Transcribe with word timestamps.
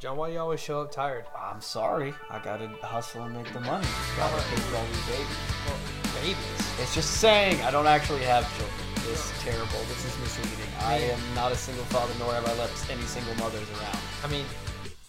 Jon, 0.00 0.16
why 0.16 0.28
you 0.28 0.38
always 0.38 0.60
show 0.60 0.80
up 0.82 0.92
tired? 0.92 1.24
I'm 1.36 1.60
sorry. 1.60 2.14
I 2.30 2.38
gotta 2.38 2.68
hustle 2.82 3.24
and 3.24 3.34
make 3.34 3.52
the 3.52 3.58
money. 3.58 3.86
Gotta 4.16 4.40
for 4.42 4.76
all 4.76 4.84
these 4.86 5.06
babies. 5.06 5.36
Well, 5.66 6.22
babies. 6.22 6.78
It's 6.80 6.94
just 6.94 7.14
saying 7.14 7.60
I 7.62 7.72
don't 7.72 7.88
actually 7.88 8.22
have 8.22 8.46
children. 8.56 8.78
This 9.04 9.24
is 9.32 9.42
terrible. 9.42 9.80
This 9.88 10.04
is 10.04 10.16
misleading. 10.20 10.72
I 10.82 10.98
am 10.98 11.18
not 11.34 11.50
a 11.50 11.56
single 11.56 11.84
father, 11.86 12.12
nor 12.20 12.32
have 12.32 12.46
I 12.46 12.54
left 12.58 12.88
any 12.92 13.02
single 13.02 13.34
mothers 13.36 13.66
around. 13.70 13.98
I 14.22 14.28
mean, 14.28 14.44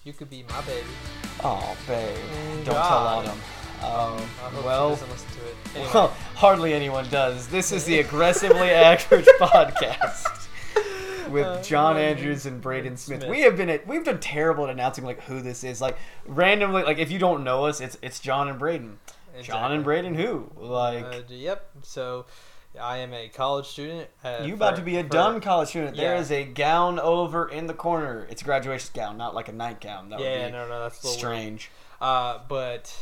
you 0.05 0.13
could 0.13 0.29
be 0.29 0.43
my 0.49 0.61
baby. 0.61 0.87
Oh, 1.43 1.77
babe. 1.85 2.17
Mm, 2.17 2.65
Don't 2.65 2.73
God. 2.73 3.25
tell 3.25 3.31
Autumn. 3.31 3.41
I 3.83 4.47
Um, 4.57 4.65
well, 4.65 4.95
she 4.95 5.01
doesn't 5.01 5.11
listen 5.11 5.29
to 5.39 5.45
it. 5.49 5.55
Anyway, 5.75 5.91
well, 5.93 6.07
hardly 6.33 6.73
anyone 6.73 7.07
does. 7.11 7.47
This 7.49 7.71
is 7.71 7.85
the 7.85 7.99
Aggressively 8.03 8.71
Average 8.71 9.27
Podcast 9.39 10.38
with 11.31 11.45
Uh, 11.45 11.61
Jon 11.63 11.97
Andrews 11.97 12.45
and 12.45 12.61
Brayden 12.63 12.97
Smith. 12.97 13.21
Smith. 13.21 13.29
We 13.29 13.41
have 13.41 13.55
been 13.57 13.69
at, 13.69 13.85
we've 13.87 14.03
been 14.05 14.19
terrible 14.19 14.65
at 14.65 14.69
announcing 14.69 15.03
like 15.05 15.21
who 15.23 15.41
this 15.41 15.63
is. 15.63 15.81
Like 15.81 15.97
randomly, 16.25 16.83
like 16.83 16.97
if 16.99 17.11
you 17.11 17.19
don't 17.19 17.43
know 17.43 17.65
us, 17.65 17.79
it's 17.81 17.97
it's 18.01 18.19
Jon 18.19 18.47
and 18.47 18.59
Brayden. 18.59 18.95
Jon 19.41 19.71
and. 19.71 19.85
Brayden 19.85 20.15
who? 20.15 20.49
Like 20.57 21.05
Uh, 21.05 21.21
yep. 21.29 21.69
So, 21.83 22.25
I 22.79 22.97
am 22.97 23.13
a 23.13 23.29
college 23.29 23.65
student. 23.67 24.09
Uh, 24.23 24.39
you 24.43 24.53
about 24.55 24.73
for- 24.75 24.81
to 24.81 24.85
be 24.85 24.97
a 24.97 25.03
for- 25.03 25.09
done 25.09 25.39
college 25.41 25.69
student. 25.69 25.95
There 25.95 26.15
yeah. 26.15 26.19
is 26.21 26.31
a 26.31 26.43
gown 26.43 26.99
over 26.99 27.47
in 27.49 27.67
the 27.67 27.73
corner. 27.73 28.27
It's 28.29 28.41
a 28.41 28.45
graduation 28.45 28.91
gown, 28.93 29.17
not 29.17 29.33
like 29.33 29.47
a 29.47 29.53
nightgown. 29.53 30.09
That 30.09 30.19
Yeah, 30.19 30.39
would 30.43 30.45
be 30.47 30.51
no, 30.51 30.67
no, 30.67 30.79
that's 30.83 31.01
a 31.03 31.07
little 31.07 31.17
strange. 31.17 31.71
Uh, 32.01 32.39
but 32.47 32.93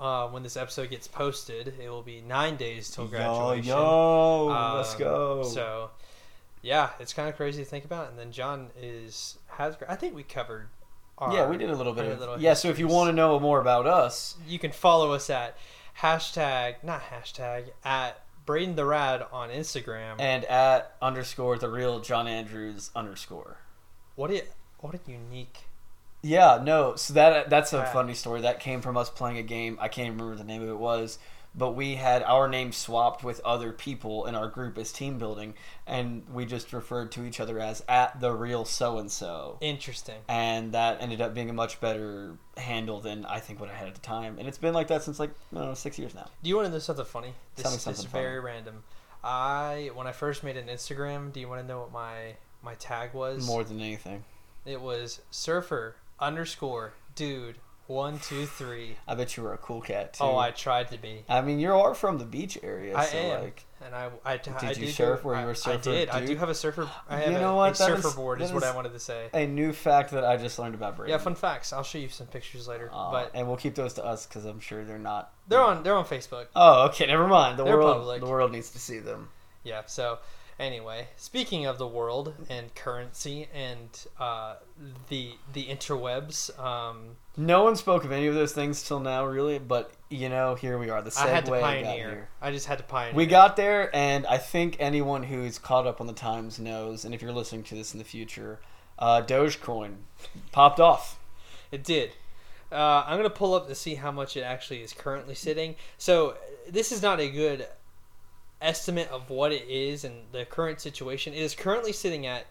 uh, 0.00 0.28
when 0.28 0.42
this 0.42 0.56
episode 0.56 0.90
gets 0.90 1.06
posted, 1.08 1.74
it 1.82 1.88
will 1.90 2.02
be 2.02 2.20
nine 2.22 2.56
days 2.56 2.90
till 2.90 3.04
Yo, 3.04 3.10
graduation. 3.10 3.64
yo, 3.68 4.46
let's 4.76 4.92
Um, 4.94 4.98
go. 4.98 5.42
So, 5.44 5.90
yeah, 6.62 6.90
it's 6.98 7.12
kind 7.12 7.28
of 7.28 7.36
crazy 7.36 7.62
to 7.62 7.68
think 7.68 7.84
about. 7.84 8.10
And 8.10 8.18
then 8.18 8.32
Jon 8.32 8.70
is 8.80 9.38
has. 9.48 9.76
I 9.88 9.96
think 9.96 10.14
we 10.14 10.22
covered. 10.22 10.68
Our, 11.18 11.34
yeah, 11.34 11.48
we 11.48 11.58
did 11.58 11.68
a 11.70 11.76
little 11.76 11.92
bit 11.92 12.06
of 12.06 12.18
little 12.18 12.40
yeah. 12.40 12.54
So 12.54 12.68
if 12.68 12.78
you 12.78 12.88
want 12.88 13.08
to 13.08 13.12
know 13.12 13.38
more 13.38 13.60
about 13.60 13.86
us, 13.86 14.36
you 14.46 14.58
can 14.58 14.72
follow 14.72 15.12
us 15.12 15.28
at 15.28 15.56
hashtag 16.00 16.82
not 16.82 17.02
hashtag 17.02 17.70
at 17.84 18.22
Brayden 18.46 18.76
the 18.76 18.84
Rad 18.84 19.24
on 19.32 19.50
Instagram. 19.50 20.16
and 20.18 20.44
at 20.46 20.96
underscore 21.02 21.58
the 21.58 21.68
real 21.68 22.00
Jon 22.00 22.26
Andrews 22.26 22.90
underscore. 22.96 23.58
what 24.16 24.30
a 24.30 24.44
what 24.78 24.94
a 24.94 25.10
unique. 25.10 25.58
Yeah, 26.22 26.60
no. 26.62 26.96
So 26.96 27.14
that 27.14 27.48
that's 27.48 27.72
a 27.72 27.84
funny 27.86 28.14
story. 28.14 28.42
That 28.42 28.60
came 28.60 28.80
from 28.80 28.96
us 28.96 29.08
playing 29.08 29.38
a 29.38 29.42
game. 29.42 29.78
I 29.80 29.88
can't 29.88 30.10
remember 30.10 30.36
the 30.36 30.44
name 30.44 30.62
of 30.62 30.68
it 30.68 30.78
was, 30.78 31.18
but 31.54 31.72
we 31.72 31.96
had 31.96 32.22
our 32.22 32.48
names 32.48 32.76
swapped 32.76 33.24
with 33.24 33.40
other 33.44 33.72
people 33.72 34.26
in 34.26 34.34
our 34.34 34.48
group 34.48 34.78
as 34.78 34.92
team 34.92 35.18
building, 35.18 35.54
and 35.86 36.22
we 36.32 36.44
just 36.46 36.72
referred 36.72 37.10
to 37.12 37.24
each 37.24 37.40
other 37.40 37.58
as 37.58 37.82
at 37.88 38.20
the 38.20 38.32
real 38.32 38.64
so 38.64 38.98
and 38.98 39.10
so. 39.10 39.58
Interesting. 39.60 40.20
And 40.28 40.72
that 40.72 41.00
ended 41.00 41.20
up 41.20 41.34
being 41.34 41.50
a 41.50 41.52
much 41.52 41.80
better 41.80 42.36
handle 42.56 43.00
than 43.00 43.24
I 43.24 43.40
think 43.40 43.60
what 43.60 43.70
I 43.70 43.74
had 43.74 43.88
at 43.88 43.94
the 43.94 44.00
time. 44.00 44.38
And 44.38 44.46
it's 44.46 44.58
been 44.58 44.74
like 44.74 44.88
that 44.88 45.02
since 45.02 45.18
like 45.18 45.30
I 45.52 45.56
don't 45.56 45.68
know 45.68 45.74
six 45.74 45.98
years 45.98 46.14
now. 46.14 46.28
Do 46.42 46.48
you 46.48 46.56
want 46.56 46.66
to 46.66 46.72
know 46.72 46.78
something 46.78 47.04
funny? 47.04 47.34
This, 47.56 47.64
Tell 47.64 47.72
me 47.72 47.78
this 47.78 47.98
is 47.98 48.04
very 48.04 48.40
random. 48.40 48.84
I 49.22 49.90
when 49.94 50.06
I 50.06 50.12
first 50.12 50.44
made 50.44 50.56
an 50.56 50.68
Instagram. 50.68 51.32
Do 51.32 51.40
you 51.40 51.48
want 51.48 51.60
to 51.60 51.66
know 51.66 51.80
what 51.80 51.92
my 51.92 52.36
my 52.62 52.74
tag 52.74 53.12
was? 53.12 53.46
More 53.46 53.64
than 53.64 53.80
anything, 53.80 54.24
It 54.64 54.80
was 54.80 55.20
surfer 55.30 55.96
underscore 56.20 56.92
dude 57.14 57.56
one 57.90 58.18
two 58.20 58.46
three. 58.46 58.96
I 59.08 59.14
bet 59.14 59.36
you 59.36 59.42
were 59.42 59.52
a 59.52 59.58
cool 59.58 59.80
cat 59.80 60.14
too. 60.14 60.24
Oh, 60.24 60.36
I 60.38 60.50
tried 60.52 60.88
to 60.92 60.98
be. 60.98 61.24
I 61.28 61.40
mean, 61.40 61.58
you 61.58 61.72
are 61.72 61.94
from 61.94 62.18
the 62.18 62.24
beach 62.24 62.56
area, 62.62 62.96
I 62.96 63.04
so 63.06 63.18
am. 63.18 63.42
like. 63.44 63.64
And 63.84 63.94
I, 63.94 64.10
I, 64.26 64.36
Did 64.36 64.52
I 64.62 64.72
you 64.72 64.88
surf? 64.88 65.22
go- 65.22 65.28
Were 65.30 65.34
you 65.34 65.40
I- 65.40 65.44
a 65.44 65.50
I 65.50 65.52
surfer, 65.54 65.90
did. 65.90 66.10
I 66.10 66.24
do 66.26 66.36
have 66.36 66.50
a 66.50 66.54
surfer. 66.54 66.86
I 67.08 67.16
have 67.20 67.30
You 67.30 67.38
a, 67.38 67.40
know 67.40 67.54
what? 67.56 67.72
a 67.72 67.74
surfer 67.76 68.08
is- 68.08 68.14
board 68.14 68.42
is 68.42 68.50
that 68.50 68.54
what 68.54 68.62
I 68.62 68.74
wanted 68.74 68.92
to 68.92 69.00
say. 69.00 69.28
A 69.32 69.46
new 69.46 69.72
fact 69.72 70.10
that 70.10 70.22
I 70.22 70.36
just 70.36 70.58
learned 70.58 70.74
about 70.74 70.96
Brady. 70.98 71.12
Yeah, 71.12 71.18
fun 71.18 71.34
facts. 71.34 71.72
I'll 71.72 71.82
show 71.82 71.96
you 71.98 72.10
some 72.10 72.26
pictures 72.26 72.68
later. 72.68 72.90
Aw, 72.92 73.10
but 73.10 73.30
and 73.34 73.46
we'll 73.48 73.56
keep 73.56 73.74
those 73.74 73.94
to 73.94 74.04
us 74.04 74.26
because 74.26 74.44
I'm 74.44 74.60
sure 74.60 74.84
they're 74.84 74.98
not. 74.98 75.32
they're 75.48 75.62
on 75.62 75.82
they're 75.82 75.96
on 75.96 76.04
Facebook. 76.04 76.46
Oh, 76.54 76.86
okay. 76.88 77.06
Never 77.06 77.26
mind. 77.26 77.58
The 77.58 77.64
They're 77.64 77.76
world, 77.78 77.96
public. 78.02 78.20
the 78.20 78.28
world 78.28 78.52
needs 78.52 78.70
to 78.72 78.78
see 78.78 78.98
them. 78.98 79.30
Yeah. 79.64 79.82
So 79.86 80.18
anyway, 80.60 81.08
speaking 81.16 81.66
of 81.66 81.78
the 81.78 81.86
world 81.86 82.34
and 82.48 82.72
currency 82.74 83.48
and 83.52 83.88
uh, 84.18 84.56
the 85.08 85.32
the 85.52 85.66
interwebs, 85.66 86.56
um, 86.60 87.16
No 87.36 87.64
one 87.64 87.74
spoke 87.74 88.04
of 88.04 88.12
any 88.12 88.26
of 88.26 88.34
those 88.34 88.52
things 88.52 88.82
till 88.86 89.00
now, 89.00 89.24
really. 89.24 89.58
But 89.58 89.90
you 90.10 90.28
know, 90.28 90.54
here 90.54 90.78
we 90.78 90.90
are. 90.90 91.02
The 91.02 91.10
segue 91.10 91.24
I 91.24 91.28
had 91.28 91.44
to 91.46 91.52
pioneer. 91.52 92.28
I 92.40 92.52
just 92.52 92.66
had 92.66 92.78
to 92.78 92.84
pioneer. 92.84 93.16
We 93.16 93.26
got 93.26 93.56
there, 93.56 93.94
and 93.96 94.26
I 94.26 94.38
think 94.38 94.76
anyone 94.78 95.24
who's 95.24 95.58
caught 95.58 95.86
up 95.86 96.00
on 96.00 96.06
the 96.06 96.12
times 96.12 96.60
knows. 96.60 97.04
And 97.04 97.14
if 97.14 97.22
you're 97.22 97.32
listening 97.32 97.64
to 97.64 97.74
this 97.74 97.92
in 97.92 97.98
the 97.98 98.04
future, 98.04 98.60
uh, 98.98 99.22
Dogecoin 99.22 99.96
popped 100.52 100.78
off. 100.78 101.18
It 101.72 101.82
did. 101.82 102.12
Uh, 102.70 103.02
I'm 103.04 103.16
gonna 103.16 103.30
pull 103.30 103.54
up 103.54 103.66
to 103.66 103.74
see 103.74 103.96
how 103.96 104.12
much 104.12 104.36
it 104.36 104.42
actually 104.42 104.80
is 104.82 104.92
currently 104.92 105.34
sitting. 105.34 105.74
So 105.98 106.36
this 106.68 106.92
is 106.92 107.02
not 107.02 107.18
a 107.18 107.28
good 107.28 107.66
estimate 108.60 109.08
of 109.10 109.30
what 109.30 109.52
it 109.52 109.66
is 109.68 110.04
and 110.04 110.24
the 110.32 110.44
current 110.44 110.80
situation. 110.80 111.32
It 111.32 111.40
is 111.40 111.54
currently 111.54 111.92
sitting 111.92 112.26
at 112.26 112.46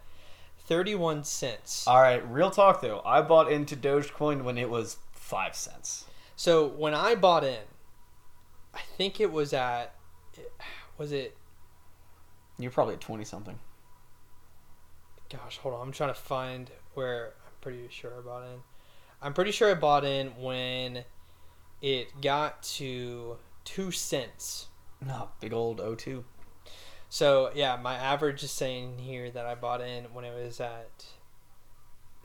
31 0.68 1.24
cents. 1.24 1.86
All 1.88 2.02
right, 2.02 2.28
real 2.31 2.52
talk 2.52 2.81
though. 2.81 3.02
I 3.06 3.22
bought 3.22 3.52
into 3.52 3.75
Dogecoin 3.75 4.44
when 4.44 4.58
it 4.58 4.69
was 4.69 4.98
five 5.12 5.56
cents. 5.56 6.06
So 6.36 6.68
when 6.68 6.94
I 6.94 7.16
bought 7.16 7.44
in, 7.44 7.59
I 8.74 8.80
think 8.98 9.19
it 9.19 9.31
was 9.31 9.53
at 9.53 9.94
was 10.98 11.12
it 11.12 11.36
You're 12.58 12.72
probably 12.72 12.94
at 12.96 13.02
twenty 13.02 13.25
something. 13.25 13.58
gosh, 15.31 15.58
hold 15.58 15.75
on. 15.75 15.81
I'm 15.88 15.92
trying 15.92 16.14
to 16.14 16.19
find 16.19 16.72
where 16.94 17.34
I'm 17.46 17.53
pretty 17.62 17.88
sure 17.90 18.12
I 18.18 18.22
bought 18.22 18.44
in. 18.44 18.59
I'm 19.22 19.34
pretty 19.34 19.52
sure 19.52 19.69
I 19.69 19.74
bought 19.75 20.06
in 20.06 20.30
when 20.40 21.03
it 21.81 22.22
got 22.22 22.64
to 22.64 23.38
2 23.66 23.92
cents. 23.92 24.68
No, 25.06 25.30
big 25.40 25.54
old 25.54 25.80
O2. 25.80 26.24
So 27.10 27.52
yeah, 27.56 27.76
my 27.82 27.96
average 27.96 28.44
is 28.44 28.52
saying 28.52 29.00
here 29.00 29.32
that 29.32 29.46
I 29.46 29.56
bought 29.56 29.82
in 29.82 30.06
when 30.14 30.26
it 30.26 30.34
was 30.44 30.60
at 30.60 31.06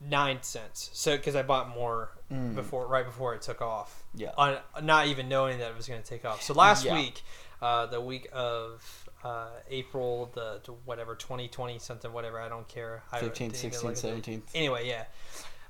nine 0.01 0.39
cents. 0.43 0.91
So 0.93 1.17
because 1.17 1.35
I 1.37 1.43
bought 1.43 1.69
more 1.69 2.11
Mm. 2.33 2.55
before, 2.55 2.87
right 2.87 3.05
before 3.05 3.35
it 3.35 3.43
took 3.43 3.61
off, 3.62 4.03
Yeah. 4.15 4.33
on 4.37 4.59
not 4.83 5.07
even 5.07 5.29
knowing 5.29 5.59
that 5.59 5.71
it 5.71 5.77
was 5.77 5.87
going 5.87 6.03
to 6.03 6.09
take 6.09 6.25
off. 6.25 6.43
So 6.43 6.55
last 6.55 6.85
Yeah. 6.85 6.95
week, 6.95 7.23
uh, 7.62 7.87
the 7.87 8.01
week 8.01 8.29
of 8.33 9.01
uh, 9.23 9.49
April, 9.71 10.31
the 10.35 10.61
the 10.65 10.73
whatever 10.73 11.15
twenty 11.15 11.49
twenty 11.49 11.79
something, 11.79 12.12
whatever, 12.12 12.39
I 12.39 12.51
don't 12.51 12.69
care. 12.69 13.05
I 13.11 13.21
15th, 13.21 13.53
didn't 13.62 13.73
16th, 13.73 13.83
look 13.85 13.97
at 13.97 14.03
the- 14.03 14.09
17th. 14.09 14.51
Anyway, 14.55 14.87
yeah. 14.87 15.05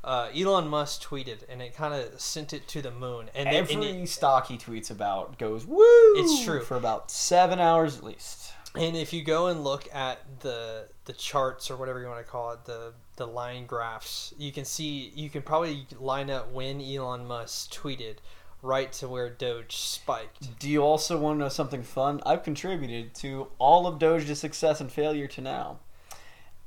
Uh, 0.05 0.29
Elon 0.37 0.69
Musk 0.69 1.03
tweeted, 1.03 1.39
and 1.49 1.63
it 1.63 1.75
kind 1.75 1.95
of 1.95 2.21
sent 2.21 2.53
it 2.53 2.69
to 2.69 2.83
the 2.83 2.91
moon. 2.91 3.31
And 3.35 3.49
it- 3.49 3.55
Every 3.55 3.75
and 3.75 3.85
it- 4.03 4.09
stock 4.09 4.49
he 4.49 4.57
tweets 4.59 4.91
about 4.91 5.39
goes 5.39 5.65
woo. 5.67 5.83
It's 6.17 6.45
true. 6.45 6.63
for 6.63 6.77
about 6.77 7.11
seven 7.11 7.59
hours 7.59 7.97
at 7.97 8.05
least. 8.05 8.53
And 8.77 8.97
if 8.97 9.13
you 9.13 9.23
go 9.23 9.47
and 9.47 9.63
look 9.65 9.89
at 9.95 10.41
the 10.41 10.89
the 11.07 11.13
charts 11.13 11.71
or 11.71 11.77
whatever 11.77 12.01
you 12.01 12.07
want 12.09 12.25
to 12.25 12.31
call 12.31 12.51
it, 12.53 12.65
the 12.65 12.93
the 13.17 13.27
line 13.27 13.67
graphs, 13.67 14.35
you 14.37 14.51
can 14.53 14.65
see 14.65 15.13
you 15.15 15.31
can 15.31 15.43
probably 15.43 15.87
line 16.01 16.29
up 16.29 16.51
when 16.53 16.81
Elon 16.83 17.27
Musk 17.27 17.73
tweeted 17.73 18.17
right 18.63 18.93
to 18.95 19.07
where 19.07 19.31
Doge 19.31 19.77
spiked. 19.77 20.59
Do 20.59 20.69
you 20.69 20.83
also 20.83 21.17
want 21.19 21.39
to 21.39 21.45
know 21.45 21.49
something 21.51 21.83
fun? 21.85 22.21
I've 22.27 22.43
contributed 22.43 23.15
to 23.17 23.49
all 23.59 23.87
of 23.87 23.99
Doge's 24.01 24.41
success 24.41 24.81
and 24.81 24.91
failure 24.91 25.29
to 25.29 25.41
now. 25.41 25.79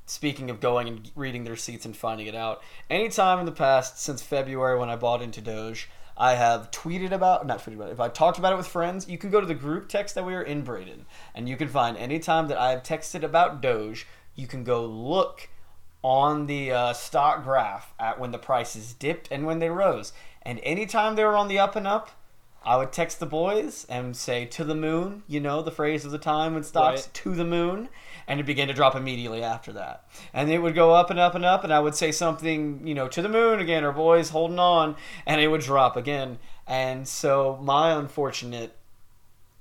Speaking 0.09 0.50
of 0.50 0.62
going 0.62 0.88
and 0.88 1.12
reading 1.16 1.44
their 1.44 1.57
seats 1.57 1.85
and 1.85 1.95
finding 1.95 2.28
it 2.28 2.34
out, 2.34 2.63
anytime 2.90 3.40
in 3.40 3.45
the 3.45 3.51
past 3.51 4.01
since 4.01 4.22
February 4.22 4.79
when 4.79 4.90
I 4.90 4.95
bought 4.95 5.22
into 5.22 5.41
Doge, 5.41 5.90
I 6.18 6.35
have 6.35 6.72
tweeted 6.72 7.12
about, 7.12 7.45
not 7.45 7.59
tweeted 7.59 7.75
about 7.75 7.90
it, 7.90 7.91
if 7.91 8.00
I 8.00 8.07
talked 8.07 8.40
about 8.40 8.53
it 8.53 8.56
with 8.56 8.68
friends, 8.68 9.09
you 9.09 9.18
can 9.18 9.29
go 9.29 9.41
to 9.41 9.45
the 9.45 9.53
group 9.53 9.90
text 9.90 10.16
that 10.16 10.25
we 10.25 10.34
are 10.34 10.41
in 10.41 10.63
Brayden, 10.63 11.01
and 11.35 11.50
you 11.50 11.57
can 11.57 11.68
find 11.68 11.97
any 11.97 12.19
time 12.19 12.47
that 12.47 12.57
I 12.57 12.72
have 12.72 12.84
texted 12.84 13.22
about 13.22 13.62
Doge, 13.62 14.07
you 14.34 14.47
can 14.47 14.63
go 14.63 14.85
look 14.85 15.50
on 16.01 16.47
the 16.47 16.72
uh, 16.72 16.94
stock 16.94 17.44
graph 17.44 17.94
at 18.00 18.18
when 18.18 18.31
the 18.31 18.38
prices 18.38 18.94
dipped 18.94 19.28
and 19.29 19.45
when 19.45 19.59
they 19.59 19.69
rose. 19.69 20.13
And 20.42 20.62
anytime 20.63 21.15
they 21.15 21.25
were 21.25 21.36
on 21.36 21.50
the 21.50 21.60
up 21.60 21.75
and 21.75 21.86
up, 21.86 22.12
I 22.68 22.75
would 22.75 22.92
text 22.92 23.22
the 23.22 23.25
boys 23.25 23.86
and 23.88 24.16
say 24.16 24.44
to 24.46 24.66
the 24.66 24.75
moon, 24.75 25.24
you 25.25 25.40
know, 25.40 25.62
the 25.62 25.72
phrase 25.72 26.04
of 26.04 26.12
the 26.12 26.18
time 26.18 26.54
when 26.54 26.64
stocks 26.64 27.06
Right. 27.06 27.14
to 27.14 27.34
the 27.34 27.46
moon, 27.46 27.88
and 28.28 28.42
it 28.42 28.46
began 28.46 28.68
to 28.68 28.74
drop 28.74 28.94
immediately 28.94 29.42
after 29.42 29.72
that. 29.72 30.04
And 30.34 30.52
it 30.52 30.60
would 30.60 30.75
go 30.75 30.94
up 30.94 31.10
and 31.10 31.18
up 31.18 31.34
and 31.34 31.46
up, 31.46 31.64
and 31.64 31.74
I 31.74 31.80
would 31.80 31.96
say 31.96 32.12
something, 32.12 32.86
you 32.86 32.94
know, 32.94 33.08
to 33.08 33.22
the 33.22 33.30
moon 33.30 33.62
again, 33.62 33.86
or 33.86 33.94
boys 33.94 34.31
holding 34.31 34.60
on, 34.60 34.98
and 35.25 35.40
it 35.40 35.48
would 35.48 35.62
drop 35.62 35.96
again. 35.96 36.40
And 36.68 37.08
so 37.08 37.58
my 37.62 37.92
unfortunate 37.92 38.75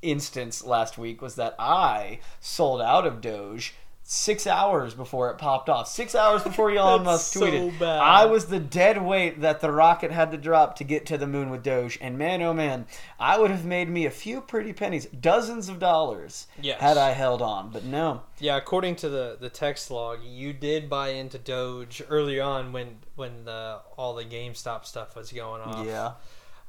instance 0.02 0.64
last 0.64 0.98
week 0.98 1.22
was 1.22 1.36
that 1.36 1.54
I 1.60 2.18
sold 2.40 2.82
out 2.82 3.06
of 3.06 3.20
Doge 3.20 3.72
six 4.08 4.46
hours 4.46 4.94
before 4.94 5.30
it 5.30 5.36
popped 5.38 5.68
off. 5.68 5.88
Six 5.88 6.14
hours 6.14 6.42
before 6.44 6.70
Elon 6.70 7.02
Musk 7.04 7.32
so 7.32 7.40
tweeted. 7.40 7.76
bad. 7.80 7.98
I 8.00 8.24
was 8.26 8.46
the 8.46 8.60
dead 8.60 9.02
weight 9.02 9.40
that 9.40 9.60
the 9.60 9.72
rocket 9.72 10.12
had 10.12 10.30
to 10.30 10.36
drop 10.36 10.76
to 10.76 10.84
get 10.84 11.06
to 11.06 11.18
the 11.18 11.26
moon 11.26 11.50
with 11.50 11.64
Doge. 11.64 11.98
And 12.00 12.16
man, 12.16 12.40
oh 12.40 12.54
man, 12.54 12.86
I 13.18 13.36
would 13.38 13.50
have 13.50 13.64
made 13.64 13.88
me 13.90 14.06
a 14.06 14.10
few 14.12 14.40
pretty 14.40 14.72
pennies, 14.72 15.06
dozens 15.06 15.68
of 15.68 15.80
dollars, 15.80 16.46
Yes. 16.62 16.80
had 16.80 16.96
I 16.96 17.10
held 17.10 17.42
on. 17.42 17.70
But 17.70 17.82
no. 17.84 18.22
Yeah, 18.38 18.56
according 18.56 18.94
to 18.96 19.08
the, 19.08 19.38
the 19.40 19.50
text 19.50 19.90
log, 19.90 20.20
you 20.24 20.52
did 20.52 20.88
buy 20.88 21.08
into 21.08 21.38
Doge 21.38 22.00
early 22.08 22.38
on 22.38 22.72
when 22.72 22.98
when 23.16 23.44
the 23.44 23.80
all 23.96 24.14
the 24.14 24.24
GameStop 24.24 24.84
stuff 24.84 25.16
was 25.16 25.32
going 25.32 25.62
on. 25.62 25.84
Yeah. 25.84 26.12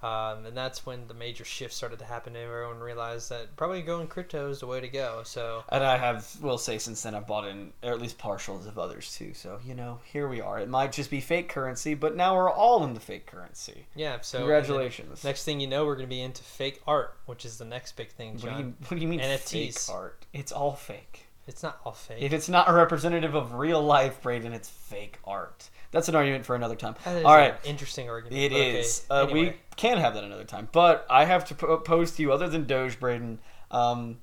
Um, 0.04 0.46
and 0.46 0.56
that's 0.56 0.86
when 0.86 1.08
the 1.08 1.16
major 1.16 1.44
shift 1.44 1.74
started 1.74 1.98
to 2.00 2.06
happen, 2.06 2.36
and 2.36 2.46
everyone 2.46 2.80
realized 2.80 3.32
that 3.32 3.56
probably 3.56 3.82
going 3.82 4.08
crypto 4.08 4.50
is 4.50 4.60
the 4.60 4.68
way 4.68 4.80
to 4.80 4.88
go. 4.88 5.22
So 5.26 5.64
And 5.70 5.84
I 5.84 5.98
have, 5.98 6.38
will 6.40 6.60
say, 6.60 6.78
since 6.78 7.02
then 7.02 7.16
I've 7.16 7.26
bought 7.26 7.48
in, 7.48 7.74
or 7.82 7.94
at 7.94 8.00
least 8.02 8.20
partials 8.20 8.68
of 8.68 8.78
others 8.78 9.16
too. 9.18 9.34
So 9.34 9.60
you 9.66 9.74
know, 9.74 10.00
here 10.06 10.28
we 10.28 10.40
are. 10.40 10.60
It 10.60 10.70
might 10.70 10.92
just 10.92 11.10
be 11.10 11.20
fake 11.20 11.50
currency, 11.50 11.96
but 11.96 12.16
now 12.16 12.36
we're 12.36 12.52
all 12.52 12.84
into 12.84 13.00
fake 13.00 13.26
currency. 13.26 13.88
yeah, 13.96 14.20
so 14.22 14.38
Congratulations. 14.38 15.24
Next 15.24 15.44
thing 15.46 15.60
you 15.60 15.68
know, 15.68 15.86
we're 15.86 15.96
going 15.96 16.06
to 16.08 16.16
be 16.16 16.22
into 16.22 16.44
fake 16.44 16.80
art, 16.86 17.16
which 17.26 17.44
is 17.44 17.58
the 17.58 17.66
next 17.66 17.96
big 17.96 18.10
thing, 18.12 18.34
What 18.34 18.42
do 18.42 18.48
Jon. 18.50 18.60
you 18.60 18.74
What 18.88 18.90
do 18.92 18.98
you 18.98 19.08
mean 19.08 19.20
NFTs. 19.20 19.88
fake 19.88 19.96
art? 19.96 20.26
It's 20.34 20.52
all 20.52 20.74
fake. 20.76 21.27
It's 21.48 21.64
not 21.64 21.80
all 21.86 21.94
fake. 21.94 22.22
If 22.22 22.34
it's 22.34 22.50
not 22.50 22.70
a 22.70 22.74
representative 22.74 23.34
of 23.36 23.54
real 23.54 23.82
life, 23.82 24.22
Brayden, 24.22 24.54
it's 24.54 24.70
fake 24.70 25.18
art. 25.24 25.70
That's 25.92 26.10
an 26.10 26.16
argument 26.16 26.46
for 26.46 26.56
another 26.56 26.76
time. 26.76 26.96
That 27.06 27.18
is 27.18 27.24
All 27.24 27.36
an 27.36 27.54
interesting 27.64 28.10
argument. 28.10 28.36
it 28.42 28.52
okay, 28.52 28.80
is. 28.80 29.06
Uh, 29.10 29.28
We 29.32 29.54
can 29.78 29.98
have 29.98 30.14
that 30.16 30.24
another 30.26 30.44
time, 30.44 30.68
but 30.74 31.06
I 31.10 31.24
have 31.24 31.46
to 31.46 31.56
po- 31.56 31.78
pose 31.78 32.12
to 32.18 32.22
you, 32.22 32.34
other 32.34 32.50
than 32.50 32.66
Doge, 32.66 33.00
Brayden. 33.00 33.38
Um, 33.72 34.18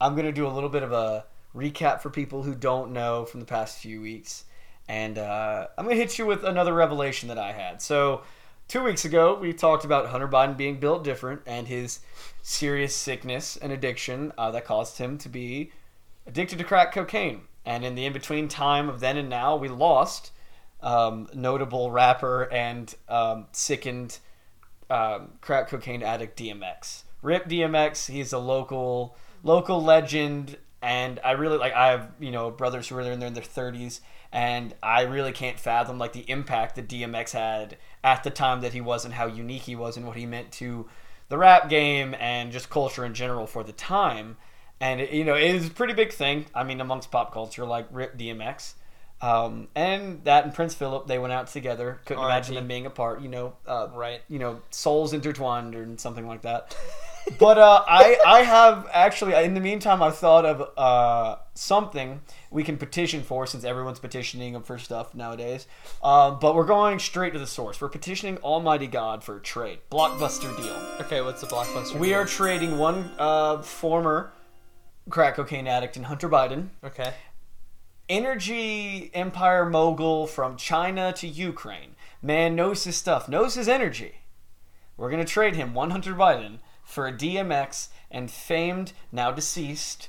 I'm 0.00 0.16
gonna 0.16 0.32
do 0.32 0.46
a 0.46 0.50
little 0.50 0.68
bit 0.68 0.82
of 0.82 0.90
a 0.92 1.24
recap 1.54 2.00
for 2.00 2.10
people 2.10 2.42
who 2.42 2.54
don't 2.54 2.92
know 2.92 3.24
from 3.24 3.38
the 3.38 3.46
past 3.46 3.78
few 3.78 4.00
weeks, 4.00 4.44
and 4.88 5.16
uh, 5.16 5.68
I'm 5.78 5.84
gonna 5.84 5.94
hit 5.96 6.18
you 6.18 6.26
with 6.26 6.42
another 6.42 6.74
revelation 6.74 7.28
that 7.28 7.38
I 7.38 7.52
had. 7.52 7.80
So, 7.80 8.22
two 8.66 8.82
weeks 8.82 9.04
ago, 9.04 9.38
we 9.40 9.52
talked 9.52 9.84
about 9.84 10.06
Hunter 10.08 10.26
Biden 10.28 10.56
being 10.56 10.80
built 10.80 11.04
different 11.04 11.42
and 11.46 11.68
his 11.68 12.00
serious 12.42 12.94
sickness 12.94 13.56
and 13.56 13.70
addiction 13.72 14.32
uh, 14.36 14.50
that 14.50 14.64
caused 14.64 14.98
him 14.98 15.16
to 15.18 15.28
be 15.28 15.70
addicted 16.26 16.58
to 16.58 16.64
crack 16.64 16.92
cocaine. 16.92 17.42
And 17.64 17.84
in 17.84 17.94
the 17.94 18.04
in 18.04 18.12
between 18.12 18.48
time 18.48 18.88
of 18.88 19.00
then 19.00 19.16
and 19.16 19.28
now, 19.28 19.56
we 19.56 19.68
lost 19.68 20.32
um, 20.82 21.28
notable 21.34 21.90
rapper 21.90 22.42
and 22.52 22.94
um, 23.08 23.46
sickened 23.52 24.18
um, 24.90 25.32
crack 25.40 25.68
cocaine 25.68 26.02
addict 26.02 26.38
DMX. 26.38 27.04
Rip 27.22 27.48
DMX. 27.48 28.10
He's 28.10 28.32
a 28.32 28.38
local 28.38 29.16
local 29.42 29.82
legend, 29.82 30.58
and 30.82 31.18
I 31.24 31.32
really 31.32 31.56
like. 31.56 31.72
I 31.72 31.88
have 31.88 32.10
you 32.20 32.30
know 32.30 32.50
brothers 32.50 32.88
who 32.88 32.96
are 32.96 33.00
in 33.00 33.18
their, 33.18 33.28
in 33.28 33.34
their 33.34 33.42
30s, 33.42 34.00
and 34.30 34.74
I 34.82 35.02
really 35.02 35.32
can't 35.32 35.58
fathom 35.58 35.98
like 35.98 36.12
the 36.12 36.28
impact 36.30 36.76
that 36.76 36.88
DMX 36.88 37.32
had 37.32 37.78
at 38.02 38.22
the 38.24 38.30
time 38.30 38.60
that 38.60 38.74
he 38.74 38.82
was 38.82 39.06
and 39.06 39.14
how 39.14 39.26
unique 39.26 39.62
he 39.62 39.74
was 39.74 39.96
and 39.96 40.06
what 40.06 40.18
he 40.18 40.26
meant 40.26 40.52
to 40.52 40.86
the 41.30 41.38
rap 41.38 41.70
game 41.70 42.14
and 42.18 42.52
just 42.52 42.68
culture 42.68 43.04
in 43.06 43.14
general 43.14 43.46
for 43.46 43.64
the 43.64 43.72
time. 43.72 44.36
And 44.84 45.00
it, 45.00 45.12
you 45.12 45.24
know, 45.24 45.34
it 45.34 45.54
was 45.54 45.68
a 45.68 45.70
pretty 45.70 45.94
big 45.94 46.12
thing. 46.12 46.44
I 46.54 46.62
mean, 46.62 46.78
amongst 46.78 47.10
pop 47.10 47.32
culture, 47.32 47.64
like 47.64 47.86
Rip 47.90 48.18
DMX. 48.18 48.74
Um, 49.22 49.68
and 49.74 50.22
that 50.24 50.44
and 50.44 50.52
Prince 50.52 50.74
Philip, 50.74 51.06
they 51.06 51.18
went 51.18 51.32
out 51.32 51.46
together. 51.46 52.00
Couldn't 52.04 52.22
R.I.P. 52.22 52.34
imagine 52.34 52.54
them 52.56 52.68
being 52.68 52.84
apart. 52.84 53.22
You 53.22 53.30
know, 53.30 53.54
uh, 53.66 53.88
Right. 53.94 54.20
You 54.28 54.38
know, 54.38 54.60
souls 54.68 55.14
intertwined 55.14 55.74
or 55.74 55.88
something 55.96 56.26
like 56.26 56.42
that. 56.42 56.76
but 57.38 57.56
uh, 57.56 57.82
I, 57.88 58.18
I 58.26 58.42
have 58.42 58.86
actually, 58.92 59.32
in 59.42 59.54
the 59.54 59.60
meantime, 59.60 60.02
I've 60.02 60.18
thought 60.18 60.44
of 60.44 60.70
uh, 60.76 61.40
something 61.54 62.20
we 62.50 62.62
can 62.62 62.76
petition 62.76 63.22
for 63.22 63.46
since 63.46 63.64
everyone's 63.64 64.00
petitioning 64.00 64.60
for 64.60 64.78
stuff 64.78 65.14
nowadays. 65.14 65.66
Um, 66.02 66.38
but 66.38 66.54
we're 66.54 66.66
going 66.66 66.98
straight 66.98 67.32
to 67.32 67.38
the 67.38 67.46
source. 67.46 67.80
We're 67.80 67.88
petitioning 67.88 68.36
Almighty 68.42 68.88
God 68.88 69.24
for 69.24 69.38
a 69.38 69.40
trade, 69.40 69.78
blockbuster 69.90 70.54
deal. 70.58 70.76
Okay, 71.00 71.22
what's 71.22 71.40
the 71.40 71.46
blockbuster? 71.46 71.98
We 71.98 72.08
deal? 72.08 72.18
are 72.18 72.26
trading 72.26 72.76
one 72.76 73.10
uh, 73.18 73.62
former 73.62 74.30
crack 75.08 75.36
cocaine 75.36 75.66
addict 75.66 75.96
and 75.96 76.06
Hunter 76.06 76.28
Biden 76.28 76.68
okay. 76.82 77.12
energy 78.08 79.10
empire 79.14 79.68
mogul 79.68 80.26
from 80.26 80.56
China 80.56 81.12
to 81.14 81.26
Ukraine. 81.26 81.94
Man 82.22 82.56
knows 82.56 82.84
his 82.84 82.96
stuff, 82.96 83.28
knows 83.28 83.54
his 83.54 83.68
energy. 83.68 84.16
We're 84.96 85.10
going 85.10 85.24
to 85.24 85.30
trade 85.30 85.56
him 85.56 85.74
Hunter 85.74 86.14
Biden 86.14 86.58
for 86.84 87.06
a 87.06 87.12
DMX 87.12 87.88
and 88.10 88.30
famed, 88.30 88.92
now 89.10 89.30
deceased, 89.32 90.08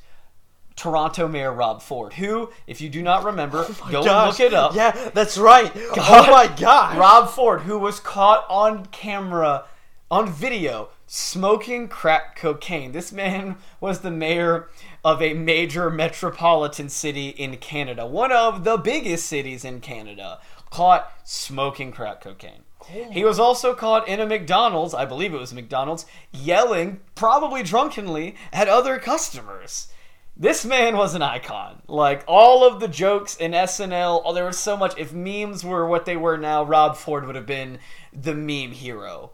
Toronto 0.76 1.28
Mayor 1.28 1.54
Rob 1.54 1.82
Ford, 1.82 2.14
who, 2.14 2.52
if 2.68 2.82
you 2.82 2.90
do 2.90 3.02
not 3.02 3.24
remember, 3.24 3.66
oh 3.70 3.88
go 3.90 3.98
and 4.00 4.06
Gosh, 4.06 4.40
look 4.40 4.48
it 4.48 4.54
up. 4.54 4.76
Yeah, 4.76 5.10
that's 5.14 5.38
right. 5.38 5.72
Oh 5.76 6.28
my 6.30 6.48
god. 6.48 6.98
Rob 6.98 7.30
Ford, 7.30 7.62
who 7.62 7.80
was 7.80 8.00
caught 8.00 8.46
on 8.50 8.86
camera, 8.88 9.66
on 10.12 10.30
video, 10.30 10.90
smoking 11.08 11.88
crack 11.88 12.36
cocaine. 12.36 12.92
This 12.92 13.12
man 13.12 13.58
was 13.80 14.00
the 14.00 14.12
mayor 14.12 14.70
of 15.04 15.22
a 15.22 15.34
major 15.34 15.90
metropolitan 15.90 16.90
city 16.90 17.30
in 17.30 17.58
Canada, 17.58 18.06
one 18.06 18.32
of 18.32 18.64
the 18.64 18.78
biggest 18.78 19.28
cities 19.28 19.64
in 19.64 19.82
Canada, 19.82 20.40
caught 20.70 21.12
smoking 21.24 21.92
crack 21.92 22.22
cocaine. 22.22 22.64
He 23.12 23.24
was 23.24 23.40
also 23.40 23.74
caught 23.74 24.08
in 24.08 24.20
a 24.20 24.28
McDonald's, 24.28 24.94
I 24.94 25.06
believe 25.06 25.34
it 25.34 25.40
was 25.40 25.54
McDonald's, 25.54 26.06
yelling, 26.32 27.00
probably 27.16 27.64
drunkenly, 27.64 28.36
at 28.54 28.68
other 28.68 29.00
customers. 29.00 29.88
This 30.38 30.66
man 30.66 30.98
was 30.98 31.16
an 31.16 31.22
icon. 31.22 31.82
Like 31.88 32.24
all 32.28 32.68
of 32.68 32.80
the 32.80 32.88
jokes 32.88 33.38
in 33.38 33.54
SNL, 33.54 34.22
oh, 34.24 34.34
there 34.34 34.46
was 34.46 34.60
so 34.60 34.76
much. 34.76 34.94
If 34.98 35.14
memes 35.14 35.64
were 35.64 35.88
what 35.88 36.06
they 36.06 36.18
were 36.18 36.38
now, 36.38 36.64
Rob 36.64 36.98
Ford 36.98 37.26
would 37.26 37.36
have 37.36 37.46
been 37.46 37.80
the 38.14 38.36
meme 38.36 38.72
hero. 38.72 39.32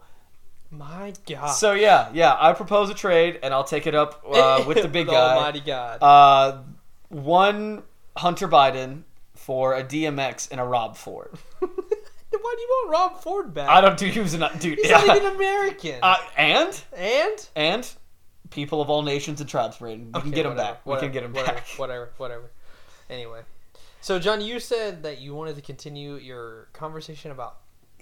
My 0.72 1.12
god. 1.26 1.48
So 1.48 1.74
yeah, 1.74 2.08
yeah, 2.14 2.34
I 2.40 2.54
propose 2.54 2.88
a 2.88 2.94
trade, 2.94 3.38
and 3.42 3.52
I'll 3.52 3.62
take 3.62 3.86
it 3.86 3.94
up 3.94 4.24
uh, 4.28 4.64
with 4.66 4.80
the 4.80 4.88
big 4.88 5.06
With 5.06 5.14
guy. 5.14 5.34
Almighty 5.34 5.60
God. 5.60 5.98
Uh, 6.02 6.62
one 7.10 7.82
Hunter 8.16 8.48
Biden 8.48 9.02
for 9.34 9.74
a 9.74 9.84
DMX 9.84 10.50
and 10.50 10.58
a 10.60 10.64
Rob 10.64 10.96
Ford. 10.96 11.30
Why 11.58 11.68
do 12.56 12.62
you 12.62 12.68
want 12.70 12.90
Rob 12.90 13.22
Ford 13.22 13.52
back? 13.52 13.68
I 13.68 13.82
don't 13.82 13.98
do. 13.98 14.06
He 14.06 14.18
was 14.18 14.32
an 14.32 14.44
dude. 14.58 14.78
He's 14.78 14.88
yeah. 14.88 15.04
not 15.04 15.16
even 15.16 15.34
American. 15.34 15.98
Uh, 16.02 16.16
and 16.36 16.82
and 16.96 17.48
and 17.54 17.90
people 18.48 18.80
of 18.80 18.88
all 18.88 19.02
nations 19.02 19.40
and 19.40 19.48
tribes, 19.50 19.76
Brayden. 19.76 20.06
We 20.06 20.12
can 20.12 20.20
Okay, 20.20 20.30
get 20.30 20.46
him 20.46 20.52
whatever, 20.52 20.72
back. 20.74 20.86
We 20.86 20.96
can 20.96 21.12
get 21.12 21.22
him 21.24 21.32
whatever, 21.34 21.54
back. 21.54 21.66
Whatever, 21.76 22.10
whatever. 22.16 22.50
Anyway, 23.10 23.42
so 24.00 24.18
Jon, 24.18 24.40
you 24.40 24.58
said 24.58 25.02
that 25.02 25.20
you 25.20 25.34
wanted 25.34 25.56
to 25.56 25.62
continue 25.62 26.14
your 26.16 26.68
conversation 26.72 27.30
about 27.30 27.58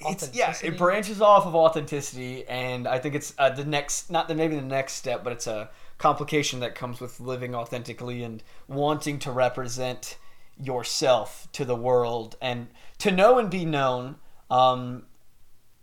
It's 0.06 0.30
yeah, 0.34 0.54
it 0.62 0.78
branches 0.78 1.20
off 1.20 1.46
of 1.46 1.54
authenticity, 1.54 2.46
and 2.48 2.88
I 2.88 2.98
think 2.98 3.14
it's 3.14 3.34
uh, 3.38 3.50
the 3.50 3.64
next, 3.64 4.10
not 4.10 4.28
the 4.28 4.34
maybe 4.34 4.56
the 4.56 4.62
next 4.62 4.94
step, 4.94 5.22
but 5.22 5.32
it's 5.32 5.46
a 5.46 5.70
complication 5.98 6.60
that 6.60 6.74
comes 6.74 7.00
with 7.00 7.20
living 7.20 7.54
authentically 7.54 8.22
and 8.22 8.42
wanting 8.68 9.18
to 9.20 9.30
represent 9.30 10.16
yourself 10.58 11.48
to 11.52 11.64
the 11.64 11.76
world 11.76 12.36
and 12.40 12.68
to 12.98 13.10
know 13.10 13.38
and 13.38 13.50
be 13.50 13.64
known. 13.64 14.16
Um, 14.50 15.04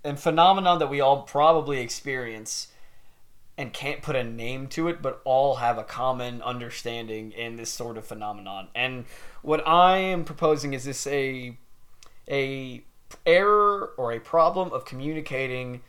and 0.04 0.20
phenomenon 0.20 0.80
that 0.80 0.90
we 0.90 1.02
all 1.02 1.24
probably 1.24 1.80
experience 1.80 2.68
and 3.58 3.74
can't 3.74 4.02
put 4.02 4.16
a 4.16 4.24
name 4.24 4.68
to 4.68 4.88
it, 4.88 5.02
but 5.02 5.22
all 5.26 5.56
have 5.56 5.78
a 5.78 5.84
common 5.84 6.42
understanding 6.42 7.32
in 7.32 7.56
this 7.56 7.72
sort 7.72 7.98
of 7.98 8.06
phenomenon. 8.06 8.70
And 8.76 9.06
what 9.42 9.68
I 9.68 9.98
am 9.98 10.24
proposing 10.24 10.74
is 10.74 10.86
this 10.86 11.08
a 11.08 11.58
a 12.30 12.84
error 13.26 13.94
or 13.98 14.12
a 14.12 14.20
problem 14.20 14.72
of 14.72 14.86
communicating 14.86 15.82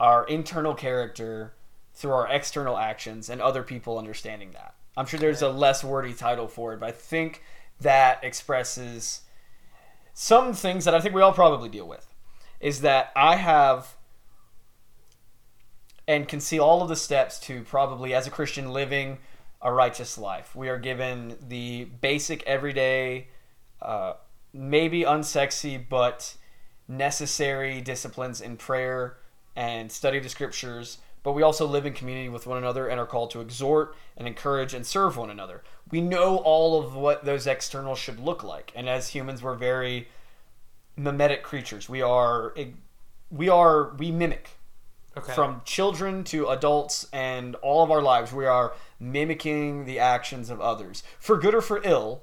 our 0.00 0.26
internal 0.26 0.74
character 0.74 1.54
through 1.94 2.12
our 2.12 2.28
external 2.28 2.78
actions 2.78 3.28
and 3.28 3.40
other 3.40 3.62
people 3.62 3.98
understanding 3.98 4.50
that. 4.52 4.74
I'm 4.96 5.06
sure 5.06 5.20
there's 5.20 5.42
a 5.42 5.48
less 5.48 5.82
wordy 5.84 6.12
title 6.12 6.48
for 6.48 6.74
it, 6.74 6.80
but 6.80 6.88
I 6.88 6.92
think 6.92 7.42
that 7.80 8.22
expresses 8.22 9.22
some 10.14 10.52
things 10.52 10.84
that 10.84 10.94
I 10.94 11.00
think 11.00 11.14
we 11.14 11.22
all 11.22 11.32
probably 11.32 11.68
deal 11.68 11.86
with. 11.86 12.06
Is 12.60 12.82
that 12.82 13.10
I 13.16 13.36
have 13.36 13.96
and 16.06 16.28
can 16.28 16.40
see 16.40 16.58
all 16.58 16.82
of 16.82 16.88
the 16.88 16.96
steps 16.96 17.38
to 17.40 17.62
probably, 17.62 18.14
as 18.14 18.26
a 18.26 18.30
Christian, 18.30 18.72
living 18.72 19.18
a 19.60 19.72
righteous 19.72 20.18
life. 20.18 20.54
We 20.54 20.68
are 20.68 20.78
given 20.78 21.36
the 21.48 21.84
basic, 21.84 22.42
everyday, 22.44 23.28
uh, 23.80 24.14
maybe 24.52 25.02
unsexy, 25.02 25.82
but 25.88 26.36
necessary 26.88 27.80
disciplines 27.80 28.40
in 28.40 28.56
prayer 28.56 29.16
and 29.56 29.90
study 29.90 30.18
of 30.18 30.22
the 30.22 30.28
scriptures. 30.28 30.98
But 31.22 31.32
we 31.32 31.42
also 31.42 31.66
live 31.66 31.86
in 31.86 31.92
community 31.92 32.28
with 32.28 32.46
one 32.46 32.58
another 32.58 32.88
and 32.88 32.98
are 32.98 33.06
called 33.06 33.30
to 33.32 33.40
exhort 33.40 33.94
and 34.16 34.26
encourage 34.26 34.74
and 34.74 34.84
serve 34.84 35.16
one 35.16 35.30
another. 35.30 35.62
We 35.90 36.00
know 36.00 36.38
all 36.38 36.82
of 36.82 36.94
what 36.96 37.24
those 37.24 37.46
externals 37.46 37.98
should 37.98 38.18
look 38.18 38.42
like. 38.42 38.72
And 38.74 38.88
as 38.88 39.08
humans, 39.08 39.42
we're 39.42 39.54
very 39.54 40.08
mimetic 40.96 41.42
creatures. 41.44 41.88
We 41.88 42.02
are, 42.02 42.54
we 43.30 43.48
are, 43.48 43.94
we 43.94 44.10
mimic 44.10 44.50
Okay. 45.14 45.34
from 45.34 45.60
children 45.66 46.24
to 46.24 46.48
adults 46.48 47.06
and 47.12 47.54
all 47.56 47.84
of 47.84 47.90
our 47.90 48.00
lives 48.00 48.32
we 48.32 48.46
are 48.46 48.72
mimicking 48.98 49.84
the 49.84 49.98
actions 49.98 50.48
of 50.48 50.58
others 50.58 51.02
for 51.18 51.36
good 51.36 51.54
or 51.54 51.60
for 51.60 51.82
ill 51.84 52.22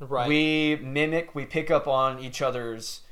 Right. 0.00 0.28
We 0.28 0.76
mimic, 0.76 1.34
we 1.34 1.44
pick 1.44 1.70
up 1.70 1.88
on 1.88 2.20
each 2.20 2.40
other's 2.40 3.02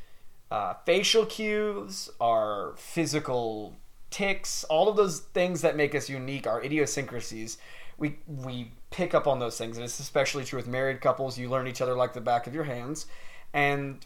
uh, 0.51 0.75
facial 0.85 1.27
cues, 1.27 2.09
our 2.21 2.75
physical 2.77 3.75
ticks, 4.11 4.65
all 4.65 4.89
of 4.89 4.97
those 4.97 5.21
things 5.21 5.63
that 5.63 5.77
make 5.77 5.95
us 5.95 6.09
unique, 6.09 6.47
our 6.47 6.63
idiosyncrasies. 6.63 7.59
We 7.99 8.19
we 8.27 8.73
pick 8.91 9.15
up 9.15 9.27
on 9.27 9.39
those 9.39 9.59
things, 9.59 9.77
and 9.77 9.85
it's 9.85 9.99
especially 9.99 10.45
true 10.45 10.59
with 10.59 10.69
married 10.69 11.01
couples. 11.01 11.39
You 11.39 11.49
learn 11.49 11.67
each 11.67 11.81
other 11.81 11.95
like 11.95 12.13
the 12.13 12.21
back 12.21 12.47
of 12.47 12.55
your 12.55 12.65
hands, 12.65 13.07
and 13.53 14.05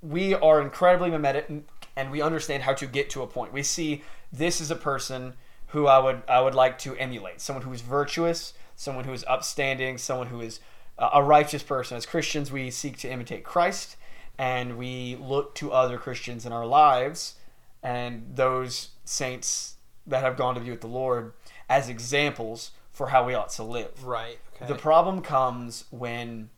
we 0.00 0.34
are 0.34 0.60
incredibly 0.60 1.10
mimetic, 1.10 1.50
and 1.96 2.10
we 2.10 2.22
understand 2.22 2.62
how 2.62 2.74
to 2.74 2.86
get 2.86 3.10
to 3.10 3.22
a 3.22 3.26
point. 3.26 3.52
We 3.52 3.62
see 3.62 4.02
this 4.32 4.60
is 4.60 4.70
a 4.70 4.76
person 4.76 5.34
who 5.68 5.86
I 5.86 5.98
would 5.98 6.22
I 6.28 6.40
would 6.40 6.54
like 6.54 6.78
to 6.80 6.94
emulate, 6.96 7.40
someone 7.40 7.64
who 7.64 7.72
is 7.72 7.80
virtuous, 7.80 8.54
someone 8.76 9.04
who 9.04 9.12
is 9.12 9.24
upstanding, 9.26 9.98
someone 9.98 10.28
who 10.28 10.40
is 10.40 10.60
a 10.98 11.22
righteous 11.22 11.62
person. 11.62 11.96
As 11.96 12.06
Christians, 12.06 12.52
we 12.52 12.70
seek 12.70 12.96
to 12.98 13.10
imitate 13.10 13.44
Christ, 13.44 13.96
and 14.38 14.76
we 14.78 15.16
look 15.20 15.54
to 15.56 15.72
other 15.72 15.98
Christians 15.98 16.46
in 16.46 16.52
our 16.52 16.66
lives 16.66 17.34
and 17.82 18.32
those 18.34 18.90
saints 19.04 19.76
that 20.06 20.22
have 20.22 20.36
gone 20.36 20.54
to 20.54 20.60
be 20.60 20.70
with 20.70 20.80
the 20.80 20.86
Lord 20.86 21.32
as 21.68 21.88
examples 21.88 22.70
for 22.90 23.08
how 23.08 23.24
we 23.24 23.34
ought 23.34 23.50
to 23.50 23.62
live. 23.62 24.04
Right. 24.04 24.38
Okay. 24.56 24.66
The 24.66 24.78
problem 24.78 25.22
comes 25.22 25.84
when 25.90 26.50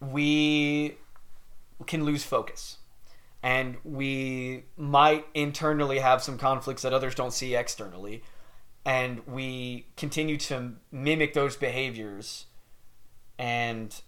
we 0.00 0.96
can 1.86 2.04
lose 2.04 2.24
focus. 2.24 2.78
And 3.42 3.76
we 3.84 4.64
might 4.76 5.26
internally 5.34 5.98
have 6.00 6.22
some 6.22 6.36
conflicts 6.36 6.82
that 6.82 6.92
others 6.92 7.14
don't 7.14 7.32
see 7.32 7.54
externally. 7.54 8.22
And 8.84 9.26
we 9.26 9.86
continue 9.96 10.36
to 10.38 10.72
mimic 10.90 11.32
those 11.32 11.56
behaviors 11.56 12.46
and 13.40 14.02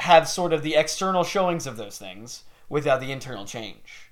have 0.00 0.28
sort 0.28 0.52
of 0.52 0.64
the 0.64 0.74
external 0.74 1.22
showings 1.22 1.68
of 1.68 1.76
those 1.76 1.96
things 1.96 2.42
without 2.68 3.00
the 3.00 3.12
internal 3.12 3.44
change. 3.44 4.10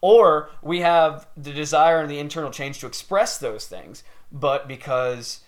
Or 0.00 0.50
we 0.62 0.80
have 0.80 1.26
the 1.36 1.52
desire 1.52 2.00
and 2.00 2.08
the 2.08 2.20
internal 2.20 2.52
change 2.52 2.78
to 2.78 2.86
express 2.86 3.38
those 3.38 3.66
things, 3.66 4.04
but 4.30 4.68
because, 4.68 5.40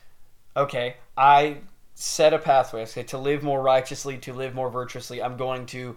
okay, 0.56 0.96
I 1.16 1.58
set 1.94 2.34
a 2.34 2.40
pathway, 2.40 2.82
okay, 2.82 3.04
to 3.04 3.18
live 3.18 3.44
more 3.44 3.62
righteously, 3.62 4.18
to 4.18 4.32
live 4.32 4.52
more 4.52 4.68
virtuously, 4.68 5.22
I'm 5.22 5.36
going 5.36 5.64
to 5.66 5.96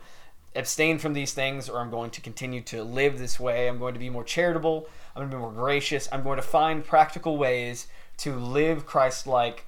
abstain 0.55 0.99
from 0.99 1.13
these 1.13 1.33
things 1.33 1.69
or 1.69 1.79
I'm 1.79 1.89
going 1.89 2.11
to 2.11 2.21
continue 2.21 2.61
to 2.61 2.83
live 2.83 3.17
this 3.17 3.39
way. 3.39 3.67
I'm 3.67 3.79
going 3.79 3.95
to 3.95 3.99
be 3.99 4.11
more 4.11 4.23
charitable. 4.23 4.87
I'm 5.15 5.21
going 5.21 5.31
to 5.31 5.37
be 5.37 5.41
more 5.41 5.51
gracious. 5.51 6.07
I'm 6.11 6.21
going 6.21 6.37
to 6.37 6.43
find 6.43 6.85
practical 6.85 7.37
ways 7.37 7.87
to 8.17 8.35
live 8.35 8.85
Christ 8.85 9.25
like 9.25 9.65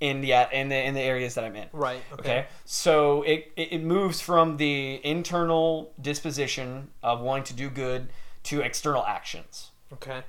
in 0.00 0.20
the 0.20 0.32
in 0.52 0.68
the 0.68 0.76
in 0.76 0.94
the 0.94 1.00
areas 1.00 1.34
that 1.34 1.44
I'm 1.44 1.56
in. 1.56 1.68
right. 1.72 2.02
Okay. 2.12 2.20
Okay. 2.20 2.46
So 2.64 3.22
it, 3.22 3.52
it 3.56 3.72
it 3.72 3.82
moves 3.82 4.20
from 4.20 4.56
the 4.58 5.00
internal 5.04 5.92
disposition 6.00 6.90
of 7.02 7.20
wanting 7.20 7.44
to 7.44 7.54
do 7.54 7.70
good 7.70 8.08
to 8.44 8.60
external 8.60 9.04
actions. 9.04 9.70
Okay. 9.92 10.22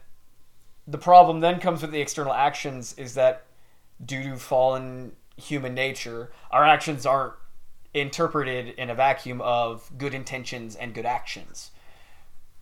The 0.88 0.97
problem 0.97 1.41
then 1.41 1.59
comes 1.59 1.81
with 1.81 1.91
the 1.91 2.00
external 2.00 2.33
actions 2.33 2.93
is 2.97 3.15
that 3.15 3.43
due 4.03 4.24
to 4.24 4.38
fallen 4.38 5.12
human 5.36 5.74
nature, 5.74 6.31
our 6.50 6.63
actions 6.63 7.05
aren't 7.05 7.33
interpreted 7.93 8.69
in 8.77 8.89
a 8.89 8.95
vacuum 8.95 9.41
of 9.41 9.91
good 9.97 10.13
intentions 10.13 10.75
and 10.75 10.93
good 10.93 11.05
actions. 11.05 11.71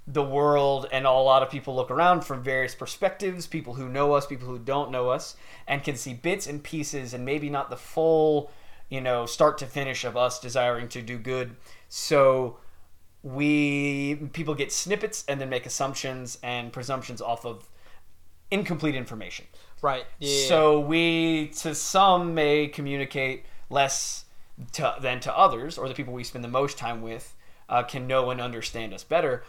The 0.08 0.24
world 0.24 0.88
and 0.92 1.06
a 1.06 1.12
lot 1.12 1.42
of 1.42 1.50
people 1.50 1.76
look 1.76 1.90
around 1.90 2.22
from 2.22 2.44
various 2.44 2.76
perspectives, 2.76 3.48
people 3.48 3.74
who 3.74 3.90
know 3.90 4.14
us, 4.14 4.26
people 4.26 4.48
who 4.48 4.60
don't 4.60 4.92
know 4.92 5.10
us, 5.10 5.36
and 5.68 5.84
can 5.84 5.96
see 5.96 6.14
bits 6.14 6.46
and 6.46 6.64
pieces 6.64 7.14
and 7.14 7.26
maybe 7.26 7.50
not 7.50 7.70
the 7.70 7.78
full, 7.78 8.52
you 8.88 9.02
know, 9.02 9.26
start 9.26 9.58
to 9.58 9.66
finish 9.66 10.06
of 10.06 10.16
us 10.16 10.40
desiring 10.40 10.88
to 10.90 11.02
do 11.02 11.18
good. 11.18 11.56
So 11.90 12.58
we 13.24 14.30
people 14.34 14.54
get 14.54 14.72
snippets 14.72 15.26
and 15.28 15.42
then 15.42 15.50
make 15.50 15.66
assumptions 15.66 16.38
and 16.44 16.72
presumptions 16.72 17.20
off 17.22 17.44
of 17.44 17.68
incomplete 18.52 18.94
information. 18.96 19.46
Right. 19.82 20.06
Yeah. 20.20 20.48
So 20.48 20.80
we, 20.80 21.48
to 21.60 21.74
some, 21.76 22.34
may 22.34 22.68
communicate 22.68 23.46
less 23.70 24.26
to, 24.74 24.96
than 25.02 25.20
to 25.22 25.38
others, 25.38 25.78
or 25.78 25.88
the 25.88 25.94
people 25.94 26.14
we 26.14 26.24
spend 26.24 26.44
the 26.44 26.50
most 26.50 26.78
time 26.78 27.02
with 27.02 27.36
uh, 27.68 27.84
can 27.84 28.08
know 28.08 28.30
and 28.30 28.40
understand 28.40 28.94
us 28.94 29.04
better. 29.04 29.44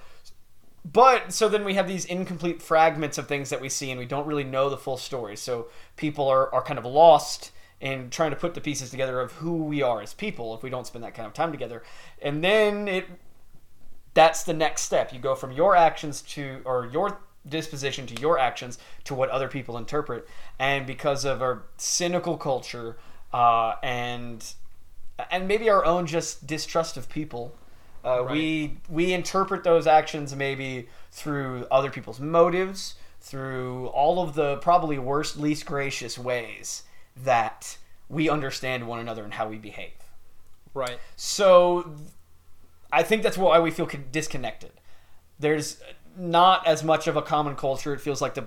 But 0.92 1.32
so 1.32 1.48
then 1.48 1.64
we 1.64 1.74
have 1.74 1.88
these 1.88 2.04
incomplete 2.04 2.62
fragments 2.62 3.18
of 3.18 3.26
things 3.26 3.50
that 3.50 3.60
we 3.60 3.68
see, 3.68 3.90
and 3.90 3.98
we 3.98 4.06
don't 4.06 4.26
really 4.26 4.44
know 4.44 4.70
the 4.70 4.76
full 4.76 4.96
story. 4.96 5.36
So 5.36 5.66
people 5.96 6.28
are, 6.28 6.52
are 6.54 6.62
kind 6.62 6.78
of 6.78 6.84
lost 6.84 7.50
in 7.80 8.08
trying 8.10 8.30
to 8.30 8.36
put 8.36 8.54
the 8.54 8.60
pieces 8.60 8.90
together 8.90 9.20
of 9.20 9.32
who 9.32 9.64
we 9.64 9.82
are 9.82 10.00
as 10.00 10.14
people 10.14 10.54
if 10.54 10.62
we 10.62 10.70
don't 10.70 10.86
spend 10.86 11.04
that 11.04 11.14
kind 11.14 11.26
of 11.26 11.34
time 11.34 11.50
together. 11.50 11.82
And 12.22 12.42
then 12.42 12.88
it 12.88 13.06
that's 14.14 14.44
the 14.44 14.54
next 14.54 14.82
step. 14.82 15.12
You 15.12 15.18
go 15.18 15.34
from 15.34 15.52
your 15.52 15.76
actions 15.76 16.22
to, 16.22 16.62
or 16.64 16.88
your 16.90 17.20
disposition 17.46 18.06
to 18.06 18.20
your 18.20 18.38
actions 18.38 18.78
to 19.04 19.14
what 19.14 19.28
other 19.28 19.46
people 19.46 19.76
interpret. 19.76 20.26
And 20.58 20.86
because 20.86 21.26
of 21.26 21.42
our 21.42 21.64
cynical 21.76 22.38
culture 22.38 22.96
uh, 23.32 23.74
and 23.82 24.42
and 25.30 25.48
maybe 25.48 25.68
our 25.68 25.84
own 25.84 26.06
just 26.06 26.46
distrust 26.46 26.96
of 26.96 27.08
people, 27.08 27.54
uh, 28.06 28.24
we 28.30 28.78
we 28.88 29.12
interpret 29.12 29.64
those 29.64 29.86
actions 29.86 30.34
maybe 30.34 30.88
through 31.10 31.66
other 31.72 31.90
people's 31.90 32.20
motives, 32.20 32.94
through 33.20 33.88
all 33.88 34.22
of 34.22 34.34
the 34.34 34.58
probably 34.58 34.96
worst, 34.96 35.36
least 35.36 35.66
gracious 35.66 36.16
ways 36.16 36.84
that 37.16 37.78
we 38.08 38.28
understand 38.28 38.86
one 38.86 39.00
another 39.00 39.24
and 39.24 39.34
how 39.34 39.48
we 39.48 39.56
behave. 39.56 39.90
right. 40.72 41.00
So 41.16 41.96
I 42.92 43.02
think 43.02 43.24
that's 43.24 43.36
why 43.36 43.58
we 43.58 43.72
feel 43.72 43.88
disconnected. 44.12 44.70
There's 45.40 45.82
not 46.16 46.64
as 46.64 46.84
much 46.84 47.08
of 47.08 47.16
a 47.16 47.22
common 47.22 47.56
culture. 47.56 47.92
It 47.92 48.00
feels 48.00 48.22
like 48.22 48.34
the 48.34 48.46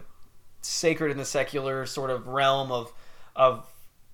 sacred 0.61 1.11
and 1.11 1.19
the 1.19 1.25
secular 1.25 1.85
sort 1.85 2.11
of 2.11 2.27
realm 2.27 2.71
of 2.71 2.93
of 3.35 3.69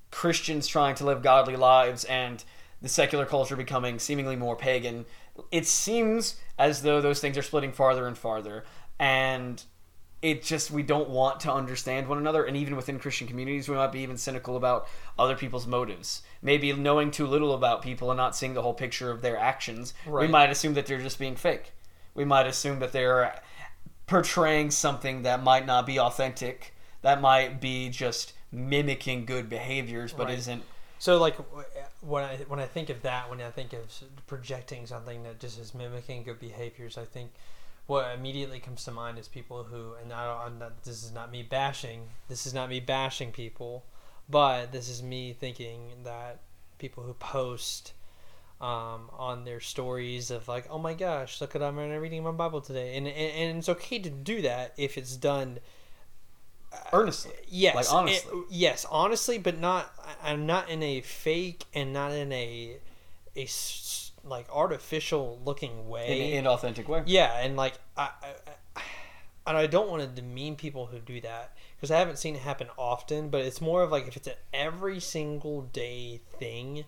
Christians 0.10 0.66
trying 0.66 0.96
to 0.96 1.06
live 1.06 1.22
godly 1.22 1.56
lives 1.56 2.04
and 2.06 2.44
the 2.82 2.90
secular 2.90 3.26
culture 3.26 3.56
becoming 3.56 4.00
seemingly 4.00 4.36
more 4.36 4.56
pagan. 4.56 5.06
It 5.52 5.66
seems 5.68 6.38
as 6.58 6.82
though 6.82 7.02
those 7.02 7.20
things 7.20 7.38
are 7.38 7.42
splitting 7.42 7.72
farther 7.72 8.08
and 8.08 8.18
farther 8.18 8.64
and 9.00 9.62
it 10.22 10.42
just 10.42 10.72
we 10.72 10.82
don't 10.82 11.10
want 11.10 11.42
to 11.42 11.52
understand 11.54 12.08
one 12.08 12.18
another 12.18 12.46
and 12.46 12.56
even 12.56 12.76
within 12.76 12.98
christian 12.98 13.28
communities 13.28 13.68
we 13.68 13.76
might 13.76 13.92
be 13.92 14.00
even 14.00 14.18
cynical 14.18 14.56
about 14.56 14.88
other 15.20 15.36
people's 15.36 15.68
motives. 15.68 16.22
Maybe 16.42 16.72
knowing 16.74 17.12
too 17.12 17.28
little 17.28 17.54
about 17.54 17.82
people 17.82 18.10
and 18.10 18.18
not 18.18 18.36
seeing 18.36 18.54
the 18.54 18.62
whole 18.62 18.74
picture 18.74 19.12
of 19.12 19.22
their 19.22 19.38
actions 19.38 19.94
we 20.08 20.28
might 20.28 20.50
assume 20.50 20.74
that 20.76 20.86
they're 20.86 21.02
just 21.02 21.20
being 21.20 21.36
fake. 21.36 21.74
We 22.14 22.24
might 22.26 22.48
assume 22.48 22.80
that 22.80 22.94
they're 22.94 23.40
portraying 24.08 24.72
something 24.72 25.24
that 25.24 25.44
might 25.44 25.66
not 25.66 25.86
be 25.86 26.00
authentic 26.00 26.74
that 27.02 27.20
might 27.22 27.60
be 27.60 27.90
just 27.90 28.34
mimicking 28.52 29.26
good 29.26 29.50
behaviors 29.50 30.14
but 30.14 30.28
Right. 30.28 30.38
isn't 30.40 30.64
So 31.06 31.20
like 31.20 31.36
when 32.02 32.24
I 32.24 32.38
when 32.48 32.60
I 32.60 32.66
think 32.66 32.90
of 32.90 33.04
that, 33.04 33.30
when 33.30 33.40
I 33.40 33.52
think 33.52 33.74
of 33.74 33.82
projecting 34.26 34.88
something 34.88 35.22
that 35.22 35.40
just 35.40 35.60
is 35.60 35.76
mimicking 35.76 36.24
good 36.24 36.40
behaviors, 36.40 36.98
I 36.98 37.06
think 37.06 37.30
what 37.86 38.12
immediately 38.16 38.60
comes 38.60 38.84
to 38.86 38.92
mind 38.92 39.20
is 39.20 39.28
people 39.28 39.66
who, 39.66 39.94
and 40.02 40.12
I 40.12 40.46
I'm 40.48 40.58
not, 40.58 40.84
this 40.84 41.04
is 41.04 41.14
not 41.14 41.32
me 41.32 41.44
bashing, 41.44 42.08
this 42.28 42.48
is 42.48 42.56
not 42.56 42.70
me 42.70 42.80
bashing 42.80 43.32
people, 43.32 43.86
but 44.28 44.72
this 44.72 44.90
is 44.90 45.04
me 45.04 45.34
thinking 45.34 45.92
that 46.06 46.40
people 46.80 47.04
who 47.04 47.14
post 47.14 47.94
um, 48.60 49.12
on 49.14 49.46
their 49.46 49.60
stories 49.60 50.32
of 50.32 50.48
like, 50.48 50.66
oh 50.72 50.80
my 50.80 50.96
gosh, 50.96 51.40
look 51.40 51.56
at 51.56 51.62
I'm 51.62 51.78
reading 51.78 52.24
my 52.24 52.32
Bible 52.32 52.62
today, 52.62 52.98
and, 52.98 53.08
and 53.08 53.16
and 53.16 53.60
it's 53.60 53.70
okay 53.70 54.00
to 54.00 54.10
do 54.10 54.42
that 54.42 54.74
if 54.76 54.98
it's 54.98 55.16
done 55.16 55.60
earnestly 56.94 57.32
Yes, 57.48 57.76
Like, 57.76 57.92
honestly. 57.94 58.38
it- 58.40 58.46
yes, 58.50 58.86
honestly, 58.90 59.38
but 59.38 59.58
not. 59.60 59.94
I'm 60.24 60.46
not 60.46 60.70
in 60.70 60.82
a 60.84 61.02
fake 61.02 61.66
and 61.74 61.94
not 61.94 62.12
in 62.12 62.32
a 62.32 62.78
a 63.36 63.48
like 64.24 64.48
artificial 64.52 65.40
looking 65.46 65.72
in 65.80 65.88
way. 65.90 66.36
an 66.38 66.44
inauthentic 66.46 66.88
way 66.88 67.04
yeah, 67.06 67.40
and 67.40 67.56
like 67.56 67.74
I, 67.98 68.10
I, 68.24 68.34
I 68.78 68.82
and 69.48 69.58
I 69.58 69.68
don't 69.68 69.90
want 69.90 70.02
to 70.02 70.08
demean 70.08 70.56
people 70.56 70.88
who 70.88 70.98
do 71.00 71.22
that 71.22 71.56
because 71.76 71.92
I 71.92 72.00
haven't 72.00 72.18
seen 72.18 72.36
it 72.36 72.42
happen 72.42 72.68
often. 72.78 73.30
But 73.30 73.42
it's 73.42 73.62
more 73.62 73.84
of 73.84 73.92
like 73.92 74.08
if 74.08 74.18
it's 74.18 74.28
an 74.28 74.34
every 74.54 75.00
single 75.00 75.62
day 75.64 76.22
thing, 76.40 76.86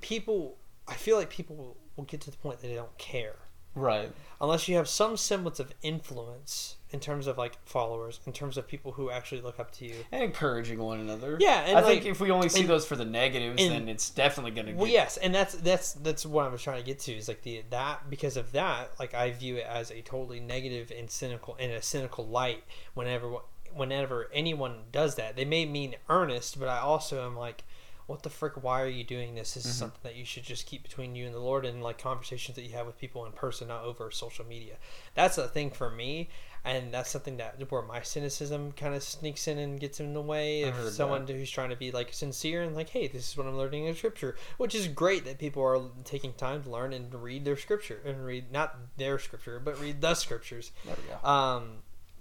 people. 0.00 0.56
I 0.86 0.94
feel 0.94 1.16
like 1.16 1.30
people 1.30 1.76
will 1.96 2.04
get 2.04 2.20
to 2.22 2.30
the 2.30 2.36
point 2.36 2.60
that 2.60 2.68
they 2.68 2.74
don't 2.74 2.96
care 2.98 3.36
right 3.74 4.12
unless 4.40 4.68
you 4.68 4.76
have 4.76 4.86
some 4.88 5.16
semblance 5.16 5.58
of 5.58 5.72
influence 5.82 6.76
in 6.94 7.00
terms 7.00 7.26
of 7.26 7.36
like 7.36 7.54
followers, 7.66 8.20
in 8.26 8.32
terms 8.32 8.56
of 8.56 8.66
people 8.68 8.92
who 8.92 9.10
actually 9.10 9.40
look 9.42 9.58
up 9.60 9.70
to 9.72 9.84
you. 9.84 9.96
and 10.12 10.22
encouraging 10.22 10.78
one 10.78 11.00
another 11.00 11.36
Yeah, 11.40 11.64
and 11.66 11.76
i 11.76 11.82
think 11.82 12.06
if 12.06 12.20
we 12.20 12.30
only 12.30 12.48
see 12.48 12.60
and- 12.60 12.68
those 12.70 12.86
for 12.86 12.96
the 12.96 13.04
negatives 13.04 13.60
and- 13.60 13.72
then 13.72 13.88
it's 13.88 14.08
definitely 14.10 14.52
going 14.52 14.68
to 14.68 14.72
Well, 14.74 14.86
yes, 15.00 15.16
and 15.18 15.34
that's 15.34 15.54
that's 15.56 15.92
that's 15.94 16.24
what 16.24 16.46
I 16.46 16.48
was 16.48 16.62
trying 16.62 16.78
to 16.80 16.86
get 16.86 17.00
to 17.00 17.12
is 17.12 17.26
like 17.28 17.42
the 17.42 17.62
that 17.70 18.08
because 18.08 18.36
of 18.36 18.52
that, 18.52 18.92
like 19.00 19.12
I 19.12 19.32
view 19.32 19.56
it 19.56 19.66
as 19.66 19.90
a 19.90 20.00
totally 20.02 20.40
negative 20.40 20.92
and 20.96 21.10
cynical 21.10 21.56
in 21.56 21.70
a 21.72 21.82
cynical 21.82 22.26
light. 22.26 22.62
Whenever 22.94 23.28
whenever 23.74 24.30
anyone 24.32 24.84
does 24.92 25.16
that, 25.16 25.34
they 25.36 25.44
may 25.44 25.66
mean 25.66 25.96
earnest, 26.08 26.58
but 26.60 26.68
I 26.68 26.78
also 26.78 27.26
am 27.26 27.36
like, 27.36 27.64
what 28.06 28.22
the 28.22 28.30
frick? 28.30 28.62
Why 28.62 28.80
are 28.82 28.86
you 28.88 29.02
doing 29.02 29.34
this? 29.34 29.54
This 29.54 29.64
is 29.64 29.72
Mhm. 29.74 29.78
something 29.78 30.00
that 30.04 30.14
you 30.14 30.24
should 30.24 30.44
just 30.44 30.66
keep 30.66 30.82
between 30.82 31.16
you 31.16 31.26
and 31.26 31.34
the 31.34 31.40
Lord, 31.40 31.64
and 31.66 31.82
like 31.82 31.98
conversations 31.98 32.54
that 32.56 32.62
you 32.62 32.72
have 32.74 32.86
with 32.86 32.98
people 32.98 33.24
in 33.26 33.32
person, 33.32 33.66
not 33.68 33.82
over 33.82 34.10
social 34.10 34.44
media. 34.44 34.76
That's 35.14 35.38
a 35.38 35.48
thing 35.48 35.70
for 35.70 35.90
me, 35.90 36.28
and 36.64 36.92
that's 36.92 37.10
something 37.10 37.36
that 37.36 37.70
where 37.70 37.82
my 37.82 38.00
cynicism 38.00 38.72
kind 38.72 38.94
of 38.94 39.02
sneaks 39.02 39.46
in 39.46 39.58
and 39.58 39.78
gets 39.78 40.00
in 40.00 40.14
the 40.14 40.20
way 40.20 40.62
of 40.62 40.74
someone 40.90 41.26
who's 41.26 41.50
trying 41.50 41.68
to 41.68 41.76
be 41.76 41.90
like 41.90 42.12
sincere 42.12 42.62
and 42.62 42.74
like, 42.74 42.88
hey, 42.88 43.06
this 43.06 43.28
is 43.30 43.36
what 43.36 43.46
I'm 43.46 43.58
learning 43.58 43.84
in 43.84 43.94
Scripture, 43.94 44.34
which 44.56 44.74
is 44.74 44.88
great 44.88 45.26
that 45.26 45.38
people 45.38 45.62
are 45.62 45.80
taking 46.04 46.32
time 46.32 46.62
to 46.62 46.70
learn 46.70 46.94
and 46.94 47.12
read 47.14 47.44
their 47.44 47.58
Scripture 47.58 48.00
and 48.06 48.24
read 48.24 48.50
not 48.50 48.76
their 48.96 49.18
Scripture, 49.18 49.60
but 49.60 49.78
read 49.78 50.00
the 50.00 50.14
Scriptures. 50.14 50.72
There 50.86 50.94
we 50.96 51.12
go. 51.12 51.28
Um, 51.28 51.70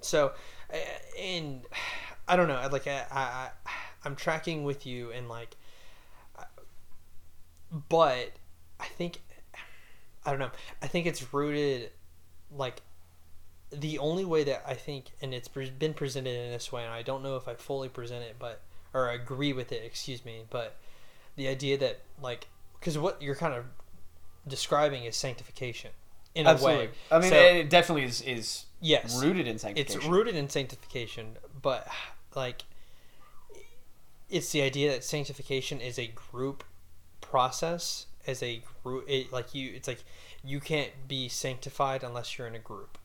so, 0.01 0.33
and 1.17 1.61
I 2.27 2.35
don't 2.35 2.49
know. 2.49 2.55
I 2.55 2.67
like 2.67 2.87
I, 2.87 3.05
I, 3.09 3.49
I'm 4.03 4.17
tracking 4.17 4.65
with 4.65 4.85
you, 4.85 5.11
and 5.11 5.29
like, 5.29 5.55
but 7.89 8.31
I 8.77 8.85
think 8.85 9.21
I 10.25 10.31
don't 10.31 10.39
know. 10.39 10.51
I 10.81 10.87
think 10.87 11.05
it's 11.05 11.33
rooted 11.33 11.91
like 12.51 12.81
the 13.75 13.97
only 13.99 14.25
way 14.25 14.43
that 14.43 14.63
I 14.67 14.73
think, 14.73 15.05
and 15.21 15.33
it's 15.33 15.47
been 15.47 15.93
presented 15.93 16.35
in 16.35 16.51
this 16.51 16.71
way, 16.71 16.83
and 16.83 16.91
I 16.91 17.01
don't 17.01 17.23
know 17.23 17.35
if 17.35 17.47
I 17.47 17.55
fully 17.55 17.89
present 17.89 18.23
it, 18.23 18.35
but 18.39 18.61
or 18.93 19.09
agree 19.09 19.53
with 19.53 19.71
it. 19.71 19.83
Excuse 19.83 20.23
me, 20.25 20.43
but 20.49 20.75
the 21.35 21.47
idea 21.47 21.77
that 21.79 22.01
like 22.21 22.47
because 22.79 22.97
what 22.97 23.21
you're 23.21 23.35
kind 23.35 23.53
of 23.53 23.65
describing 24.47 25.05
is 25.05 25.15
sanctification 25.15 25.91
in 26.35 26.45
a 26.45 26.49
Absolutely. 26.49 26.87
way. 26.87 26.91
I 27.11 27.19
mean, 27.19 27.29
So- 27.29 27.35
it 27.41 27.69
definitely 27.69 28.03
is, 28.03 28.21
is 28.21 28.65
Yes, 28.81 29.21
rooted 29.21 29.47
in 29.47 29.57
sanctification. 29.59 30.01
it's 30.01 30.07
rooted 30.09 30.35
in 30.35 30.49
sanctification, 30.49 31.37
but 31.61 31.87
like 32.35 32.63
it's 34.29 34.51
the 34.51 34.61
idea 34.61 34.91
that 34.91 35.03
sanctification 35.03 35.79
is 35.79 35.97
a 35.99 36.07
group 36.07 36.63
process 37.21 38.07
as 38.27 38.41
a 38.43 38.61
group 38.83 39.05
it, 39.07 39.31
like 39.31 39.53
you 39.55 39.71
it's 39.75 39.87
like 39.87 40.03
you 40.43 40.59
can't 40.59 40.91
be 41.07 41.27
sanctified 41.29 42.03
unless 42.03 42.37
you're 42.37 42.47
in 42.47 42.55
a 42.55 42.59
group 42.59 42.97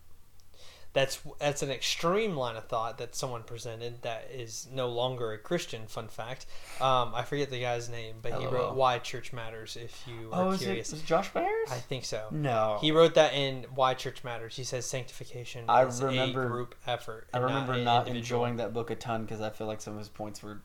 that's 0.94 1.20
that's 1.38 1.62
an 1.62 1.70
extreme 1.70 2.34
line 2.36 2.56
of 2.56 2.64
thought 2.66 2.98
that 2.98 3.14
someone 3.14 3.42
presented 3.42 4.00
that 4.02 4.28
is 4.32 4.66
no 4.72 4.88
longer 4.88 5.32
a 5.32 5.38
christian 5.38 5.86
fun 5.86 6.08
fact 6.08 6.46
um, 6.80 7.12
i 7.14 7.22
forget 7.22 7.50
the 7.50 7.60
guy's 7.60 7.88
name 7.90 8.16
but 8.22 8.32
he 8.40 8.46
wrote 8.46 8.74
why 8.74 8.98
church 8.98 9.32
matters 9.32 9.76
if 9.76 10.04
you 10.08 10.30
are 10.32 10.52
Oh, 10.54 10.56
curious 10.56 10.92
is 10.92 11.00
it 11.00 11.06
Josh 11.06 11.30
Byers? 11.32 11.68
i 11.70 11.76
think 11.76 12.04
so 12.06 12.28
no. 12.30 12.78
he 12.80 12.90
wrote 12.90 13.14
that 13.14 13.34
in 13.34 13.64
Why 13.74 13.94
Church 13.94 14.24
Matters. 14.24 14.56
He 14.56 14.64
says 14.64 14.86
sanctification 14.86 15.64
I 15.68 15.84
is 15.84 16.02
remember- 16.02 16.46
a 16.46 16.48
group 16.48 16.74
effort. 16.86 17.28
I 17.34 17.38
remember 17.38 17.74
an 17.74 17.84
not 17.84 18.08
enjoying 18.08 18.56
that 18.56 18.72
book 18.72 18.90
a 18.90 18.94
ton 18.96 19.22
because 19.22 19.40
I 19.40 19.50
feel 19.50 19.66
like 19.66 19.80
some 19.80 19.92
of 19.94 19.98
his 19.98 20.08
points 20.08 20.42
were 20.42 20.60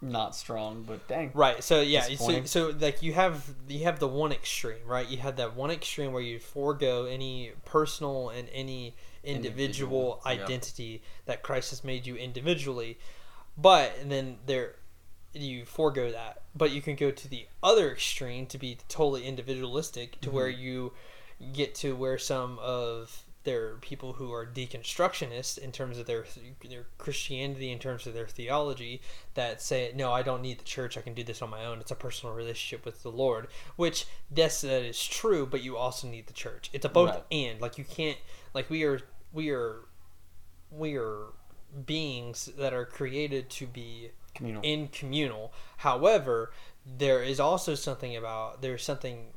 not 0.00 0.34
strong. 0.36 0.82
But 0.86 1.06
dang, 1.08 1.30
Right. 1.34 1.62
So 1.62 1.80
yeah. 1.80 2.02
So, 2.02 2.44
so 2.44 2.74
like 2.78 3.02
you 3.02 3.12
have 3.14 3.42
you 3.68 3.84
have 3.84 3.98
the 4.00 4.08
one 4.08 4.32
extreme, 4.32 4.84
right? 4.86 5.06
You 5.08 5.18
have 5.18 5.36
that 5.36 5.54
one 5.56 5.70
extreme 5.70 6.12
where 6.12 6.22
you 6.22 6.38
forego 6.38 7.04
any 7.06 7.52
personal 7.64 8.28
and 8.30 8.48
any 8.52 8.94
individual, 9.24 10.20
Individual, 10.20 10.22
yeah. 10.24 10.32
identity 10.32 11.02
that 11.26 11.42
Christ 11.42 11.70
has 11.70 11.84
made 11.84 12.06
you 12.06 12.16
individually, 12.16 12.98
but 13.56 13.92
and 14.00 14.10
then 14.10 14.38
there 14.46 14.76
you 15.32 15.64
forego 15.64 16.10
that. 16.12 16.42
But 16.54 16.70
you 16.72 16.82
can 16.82 16.94
go 16.96 17.10
to 17.10 17.28
the 17.28 17.46
other 17.62 17.92
extreme 17.92 18.46
to 18.46 18.58
be 18.58 18.78
totally 18.88 19.24
individualistic, 19.26 20.20
to 20.22 20.30
where 20.30 20.50
Mm-hmm. 20.50 20.62
you 20.62 20.92
get 21.52 21.74
to 21.76 21.96
where 21.96 22.18
some 22.18 22.58
of 22.60 23.24
there 23.44 23.70
are 23.70 23.76
people 23.78 24.12
who 24.12 24.32
are 24.32 24.46
deconstructionists 24.46 25.58
in 25.58 25.72
terms 25.72 25.98
of 25.98 26.06
their 26.06 26.24
their 26.68 26.86
Christianity, 26.98 27.72
in 27.72 27.80
terms 27.80 28.06
of 28.06 28.14
their 28.14 28.28
theology, 28.28 29.00
that 29.34 29.60
say, 29.60 29.92
"No, 29.96 30.12
I 30.12 30.22
don't 30.22 30.42
need 30.42 30.60
the 30.60 30.64
church. 30.64 30.96
I 30.96 31.00
can 31.00 31.14
do 31.14 31.24
this 31.24 31.42
on 31.42 31.50
my 31.50 31.64
own. 31.64 31.80
It's 31.80 31.90
a 31.90 31.96
personal 31.96 32.34
relationship 32.34 32.84
with 32.84 33.02
the 33.02 33.10
Lord." 33.10 33.48
Which 33.76 34.06
yes, 34.34 34.60
that 34.60 34.82
is 34.84 35.04
true, 35.04 35.44
but 35.46 35.62
you 35.62 35.76
also 35.76 36.06
need 36.06 36.26
the 36.28 36.32
church. 36.32 36.70
It's 36.72 36.84
a 36.84 36.88
both 36.88 37.10
Right. 37.10 37.24
and. 37.32 37.60
Like 37.60 37.78
you 37.78 37.84
can't 37.84 38.18
like 38.54 38.70
we 38.70 38.84
are 38.84 39.00
we 39.32 39.50
are 39.50 39.80
we 40.70 40.96
are 40.96 41.26
beings 41.86 42.50
that 42.58 42.72
are 42.74 42.84
created 42.84 43.48
to 43.50 43.66
be 43.66 44.10
communal. 44.34 44.62
in 44.62 44.88
communal. 44.88 45.52
However, 45.78 46.52
there 46.84 47.22
is 47.22 47.40
also 47.40 47.74
something 47.74 48.16
about 48.16 48.62
there's 48.62 48.82
something 48.84 49.28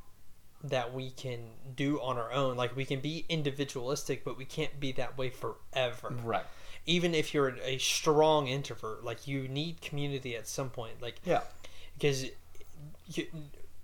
that 0.63 0.93
we 0.93 1.11
can 1.11 1.39
do 1.75 2.01
on 2.01 2.17
our 2.17 2.31
own. 2.31 2.57
Like 2.57 2.75
we 2.75 2.85
can 2.85 2.99
be 2.99 3.25
individualistic, 3.29 4.23
but 4.23 4.37
we 4.37 4.45
can't 4.45 4.79
be 4.79 4.91
that 4.93 5.17
way 5.17 5.29
forever. 5.29 6.09
right. 6.23 6.45
Even 6.87 7.15
if 7.15 7.33
you're 7.33 7.57
a 7.63 7.77
strong 7.79 8.47
introvert, 8.47 9.03
like 9.03 9.27
you 9.27 9.47
need 9.47 9.81
community 9.81 10.35
at 10.35 10.47
some 10.47 10.69
point. 10.69 11.01
Like 11.01 11.19
Yeah. 11.25 11.41
because 11.95 12.25
you, 13.07 13.25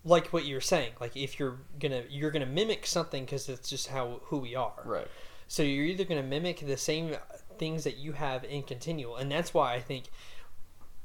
like 0.03 0.27
what 0.33 0.45
you're 0.45 0.61
saying, 0.61 0.91
like 0.99 1.15
if 1.15 1.39
you're 1.39 1.57
gonna 1.79 2.03
you're 2.09 2.31
gonna 2.31 2.45
mimic 2.45 2.85
something 2.85 3.25
because 3.25 3.47
it's 3.49 3.69
just 3.69 3.87
how 3.87 4.19
who 4.25 4.37
we 4.37 4.55
are. 4.55 4.81
Right. 4.83 5.07
So 5.51 5.63
you're 5.63 5.83
either 5.83 6.05
going 6.05 6.21
to 6.21 6.25
mimic 6.25 6.61
the 6.65 6.77
same 6.77 7.13
things 7.57 7.83
that 7.83 7.97
you 7.97 8.13
have 8.13 8.45
in 8.45 8.63
continual, 8.63 9.17
and 9.17 9.29
that's 9.29 9.53
why 9.53 9.73
I 9.73 9.81
think, 9.81 10.05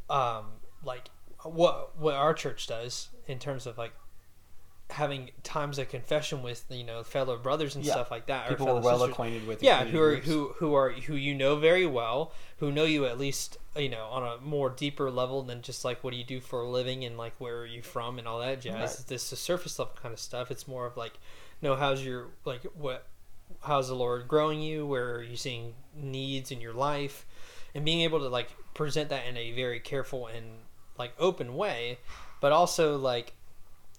um, 0.09 0.45
like 0.85 1.11
what 1.43 1.99
what 1.99 2.15
our 2.15 2.33
church 2.33 2.69
does 2.69 3.09
in 3.27 3.41
terms 3.41 3.67
of 3.67 3.77
like 3.77 3.93
having 4.91 5.31
times 5.43 5.81
of 5.81 5.89
confession 5.89 6.45
with 6.45 6.65
you 6.71 6.85
know 6.85 7.03
fellow 7.03 7.37
brothers 7.37 7.75
and 7.75 7.85
Yeah. 7.85 7.95
stuff 7.95 8.13
like 8.13 8.27
that. 8.27 8.49
People 8.49 8.69
are 8.69 8.81
well 8.81 8.99
sisters. 8.99 9.11
acquainted 9.15 9.47
with. 9.49 9.65
Yeah, 9.65 9.83
who 9.85 10.01
are 10.01 10.11
groups. 10.13 10.29
who 10.29 10.55
who 10.59 10.75
are 10.75 10.91
who 10.93 11.17
you 11.17 11.35
know 11.35 11.57
very 11.57 11.85
well, 11.87 12.33
who 12.59 12.71
know 12.71 12.85
you 12.85 13.05
at 13.05 13.19
least 13.19 13.59
you 13.77 13.89
know 13.89 14.05
on 14.07 14.23
a 14.23 14.41
more 14.41 14.71
deeper 14.71 15.11
level 15.11 15.43
than 15.43 15.61
just 15.61 15.85
like 15.85 16.05
what 16.05 16.13
do 16.13 16.17
you 16.17 16.25
do 16.25 16.41
for 16.41 16.61
a 16.61 16.69
living 16.71 17.05
and 17.05 17.19
like 17.19 17.35
where 17.41 17.57
are 17.59 17.67
you 17.67 17.83
from 17.83 18.17
and 18.21 18.29
all 18.29 18.39
that 18.39 18.61
jazz. 18.61 18.75
Right. 18.75 19.09
This 19.09 19.33
is 19.33 19.41
surface 19.41 19.77
level 19.81 19.95
kind 20.01 20.13
of 20.15 20.21
stuff. 20.21 20.53
It's 20.53 20.69
more 20.69 20.87
of 20.87 20.97
like, 20.97 21.15
no, 21.61 21.75
how's 21.75 22.05
your 22.05 22.29
like 22.45 22.63
what, 22.75 23.09
how's 23.67 23.89
the 23.89 23.95
Lord 23.95 24.29
growing 24.29 24.61
you? 24.61 24.87
Where 24.87 25.15
are 25.17 25.23
you 25.23 25.37
seeing 25.37 25.75
needs 25.95 26.51
in 26.51 26.61
your 26.61 26.73
life, 26.73 27.27
and 27.75 27.85
being 27.85 28.01
able 28.01 28.21
to 28.21 28.29
like 28.29 28.49
present 28.75 29.11
that 29.11 29.27
in 29.27 29.37
a 29.37 29.53
very 29.53 29.81
careful 29.81 30.27
and 30.27 30.47
like 30.99 31.13
open 31.19 31.55
way, 31.57 31.99
but 32.41 32.53
also 32.53 32.97
like 32.97 33.33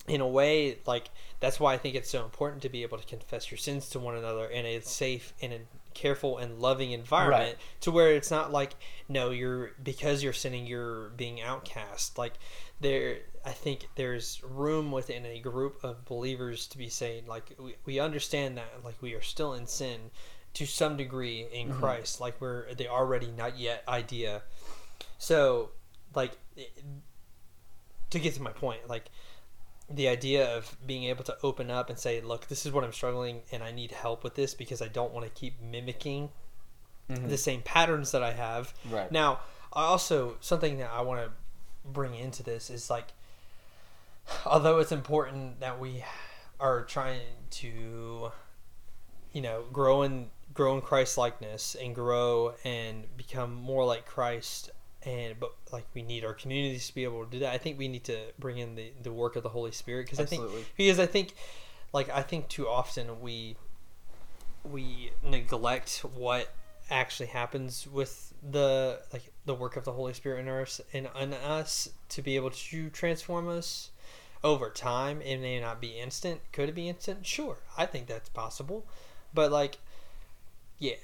in 0.07 0.21
a 0.21 0.27
way 0.27 0.77
like 0.85 1.09
that's 1.41 1.59
why 1.59 1.73
I 1.73 1.77
think 1.77 1.93
it's 1.95 2.09
so 2.09 2.23
important 2.23 2.61
to 2.61 2.69
be 2.69 2.81
able 2.83 2.97
to 2.97 3.05
confess 3.05 3.51
your 3.51 3.57
sins 3.57 3.89
to 3.89 3.99
one 3.99 4.15
another 4.15 4.45
in 4.45 4.65
a 4.65 4.79
safe 4.79 5.33
and 5.41 5.51
a 5.53 5.59
careful 5.93 6.37
and 6.37 6.59
loving 6.59 6.91
environment 6.91 7.55
Right. 7.57 7.81
to 7.81 7.91
where 7.91 8.13
it's 8.13 8.31
not 8.31 8.51
like 8.51 8.75
no 9.09 9.31
you're 9.31 9.71
because 9.83 10.23
you're 10.23 10.31
sinning 10.31 10.65
you're 10.65 11.09
being 11.09 11.41
outcast 11.41 12.17
like 12.17 12.33
there 12.79 13.17
I 13.47 13.51
think 13.51 13.87
there's 13.95 14.43
room 14.43 14.91
within 14.91 15.25
a 15.25 15.39
group 15.39 15.81
of 15.83 16.03
believers 16.05 16.67
to 16.67 16.77
be 16.77 16.89
saying 16.89 17.27
like 17.27 17.55
we, 17.57 17.75
we 17.85 17.99
understand 17.99 18.57
that 18.57 18.67
like 18.83 19.01
we 19.01 19.13
are 19.13 19.21
still 19.21 19.53
in 19.53 19.65
sin 19.67 20.11
to 20.55 20.65
some 20.65 20.97
degree 20.97 21.47
in 21.53 21.69
Mhm. 21.69 21.79
Christ 21.79 22.19
like 22.19 22.39
we're 22.41 22.73
the 22.73 22.89
already 22.89 23.31
not 23.31 23.57
yet 23.57 23.83
idea 23.87 24.43
so 25.17 25.71
like 26.13 26.33
to 28.09 28.19
get 28.19 28.33
to 28.35 28.41
my 28.41 28.51
point 28.51 28.87
like 28.87 29.05
the 29.89 30.09
idea 30.09 30.55
of 30.57 30.75
being 30.85 31.05
able 31.05 31.23
to 31.23 31.37
open 31.43 31.71
up 31.71 31.89
and 31.89 31.97
say, 31.97 32.19
look, 32.19 32.47
this 32.49 32.65
is 32.65 32.73
what 32.73 32.83
I'm 32.83 32.91
struggling 32.91 33.43
and 33.53 33.63
I 33.63 33.71
need 33.71 33.91
help 33.93 34.21
with 34.21 34.35
this 34.35 34.53
because 34.53 34.81
I 34.81 34.89
don't 34.89 35.13
want 35.13 35.25
to 35.25 35.31
keep 35.31 35.61
mimicking 35.61 36.29
Mhm. 37.09 37.29
the 37.29 37.37
same 37.37 37.61
patterns 37.61 38.11
that 38.11 38.21
I 38.21 38.33
have. 38.33 38.73
Right. 38.89 39.09
Now, 39.09 39.39
I 39.71 39.83
also, 39.85 40.35
something 40.41 40.77
that 40.79 40.91
I 40.91 40.99
want 41.03 41.23
to 41.25 41.31
bring 41.89 42.15
into 42.15 42.43
this 42.43 42.69
is 42.69 42.89
like, 42.89 43.13
although 44.45 44.79
it's 44.79 44.91
important 44.91 45.59
that 45.59 45.79
we 45.79 46.03
are 46.59 46.83
trying 46.83 47.21
to, 47.49 48.31
you 49.31 49.41
know, 49.41 49.63
grow 49.71 50.03
in, 50.03 50.29
grow 50.53 50.75
in 50.75 50.81
Christ 50.81 51.17
likeness 51.17 51.75
and 51.75 51.93
grow 51.93 52.55
and 52.63 53.05
become 53.17 53.53
more 53.53 53.85
like 53.85 54.05
Christ 54.05 54.71
and 55.03 55.39
but 55.39 55.53
like 55.71 55.85
we 55.93 56.01
need 56.01 56.25
our 56.25 56.33
communities 56.33 56.87
to 56.87 56.95
be 56.95 57.03
able 57.03 57.23
to 57.23 57.31
do 57.31 57.39
that. 57.39 57.53
I 57.53 57.57
think 57.57 57.77
we 57.77 57.87
need 57.87 58.03
to 58.05 58.17
bring 58.39 58.57
in 58.57 58.75
the 58.75 58.91
the 59.03 59.11
work 59.11 59.35
of 59.35 59.43
the 59.43 59.49
Holy 59.49 59.71
Spirit 59.71 60.05
because 60.05 60.19
I 60.19 60.25
think 60.25 60.43
because 60.75 60.99
I 60.99 61.05
think 61.05 61.33
like 61.93 62.09
I 62.09 62.21
think 62.21 62.49
too 62.49 62.67
often 62.67 63.21
we 63.21 63.55
we 64.63 65.11
neglect 65.23 65.99
what 65.99 66.49
actually 66.89 67.27
happens 67.27 67.87
with 67.87 68.33
the 68.49 68.99
like 69.13 69.31
the 69.45 69.53
work 69.53 69.77
of 69.77 69.85
the 69.85 69.93
Holy 69.93 70.13
Spirit 70.13 70.41
in 70.41 70.47
us 70.49 70.81
and 70.93 71.07
in 71.19 71.33
us 71.33 71.89
to 72.09 72.21
be 72.21 72.35
able 72.35 72.49
to 72.49 72.89
transform 72.89 73.47
us 73.47 73.91
over 74.47 74.69
time. 74.69 75.21
It 75.21 75.39
may 75.39 75.59
not 75.59 75.81
be 75.81 75.99
instant. 75.99 76.39
Could 76.53 76.69
it 76.69 76.75
be 76.75 76.87
instant? 76.87 77.25
Sure, 77.25 77.57
I 77.77 77.85
think 77.85 78.07
that's 78.07 78.29
possible. 78.29 78.87
But 79.33 79.51
like, 79.51 79.77
yeah, 80.79 80.95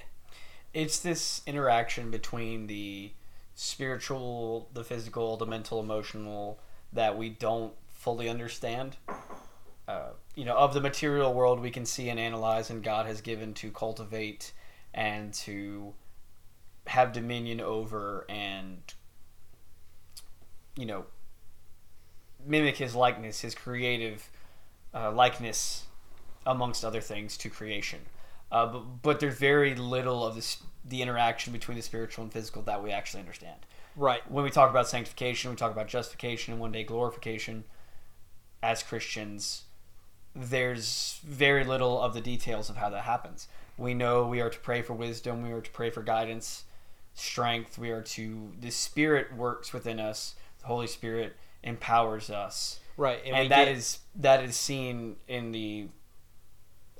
it's 0.72 0.98
this 0.98 1.42
interaction 1.46 2.10
between 2.10 2.66
the 2.66 3.12
spiritual, 3.54 4.68
the 4.72 4.82
physical, 4.82 5.36
the 5.36 5.46
mental, 5.46 5.78
emotional 5.78 6.58
that 6.92 7.18
we 7.18 7.28
don't 7.28 7.74
fully 7.92 8.28
understand. 8.28 8.96
Uh, 9.86 10.10
you 10.34 10.46
know, 10.46 10.56
of 10.56 10.72
the 10.72 10.80
material 10.80 11.34
world 11.34 11.60
we 11.60 11.70
can 11.70 11.84
see 11.84 12.08
and 12.08 12.18
analyze, 12.18 12.70
and 12.70 12.82
God 12.82 13.04
has 13.04 13.20
given 13.20 13.52
to 13.54 13.70
cultivate 13.70 14.52
and 14.94 15.34
to 15.34 15.92
have 16.86 17.12
dominion 17.12 17.60
over, 17.60 18.24
and 18.28 18.78
you 20.76 20.86
know, 20.86 21.04
mimic 22.46 22.76
his 22.76 22.94
likeness, 22.94 23.40
his 23.40 23.54
creative 23.54 24.28
uh, 24.94 25.10
likeness, 25.12 25.84
amongst 26.46 26.84
other 26.84 27.00
things, 27.00 27.36
to 27.38 27.50
creation. 27.50 28.00
Uh, 28.52 28.66
but, 28.66 29.02
but 29.02 29.20
there's 29.20 29.38
very 29.38 29.74
little 29.74 30.24
of 30.24 30.34
this 30.34 30.58
the 30.84 31.00
interaction 31.00 31.52
between 31.52 31.76
the 31.76 31.82
spiritual 31.82 32.24
and 32.24 32.32
physical 32.32 32.60
that 32.62 32.82
we 32.82 32.90
actually 32.90 33.20
understand. 33.20 33.56
Right. 33.96 34.28
When 34.30 34.44
we 34.44 34.50
talk 34.50 34.70
about 34.70 34.86
sanctification, 34.86 35.50
we 35.50 35.56
talk 35.56 35.72
about 35.72 35.88
justification 35.88 36.52
and 36.52 36.60
one 36.60 36.72
day 36.72 36.84
glorification. 36.84 37.64
As 38.62 38.82
Christians, 38.82 39.64
there's 40.34 41.20
very 41.24 41.64
little 41.64 42.00
of 42.00 42.12
the 42.12 42.20
details 42.20 42.68
of 42.68 42.76
how 42.76 42.90
that 42.90 43.04
happens. 43.04 43.48
We 43.78 43.94
know 43.94 44.26
we 44.26 44.40
are 44.40 44.50
to 44.50 44.58
pray 44.58 44.82
for 44.82 44.94
wisdom, 44.94 45.42
we 45.42 45.52
are 45.52 45.60
to 45.60 45.70
pray 45.70 45.90
for 45.90 46.02
guidance, 46.02 46.64
strength, 47.14 47.78
we 47.78 47.90
are 47.90 48.02
to 48.02 48.52
the 48.60 48.70
Spirit 48.70 49.34
works 49.34 49.72
within 49.72 50.00
us, 50.00 50.34
the 50.60 50.66
Holy 50.66 50.86
Spirit 50.86 51.36
empowers 51.64 52.30
us. 52.30 52.78
Right. 52.96 53.20
And, 53.26 53.36
we 53.36 53.48
that 53.48 53.64
get- 53.64 53.68
is 53.76 53.98
that 54.16 54.44
is 54.44 54.56
seen 54.56 55.16
in 55.26 55.50
the 55.50 55.88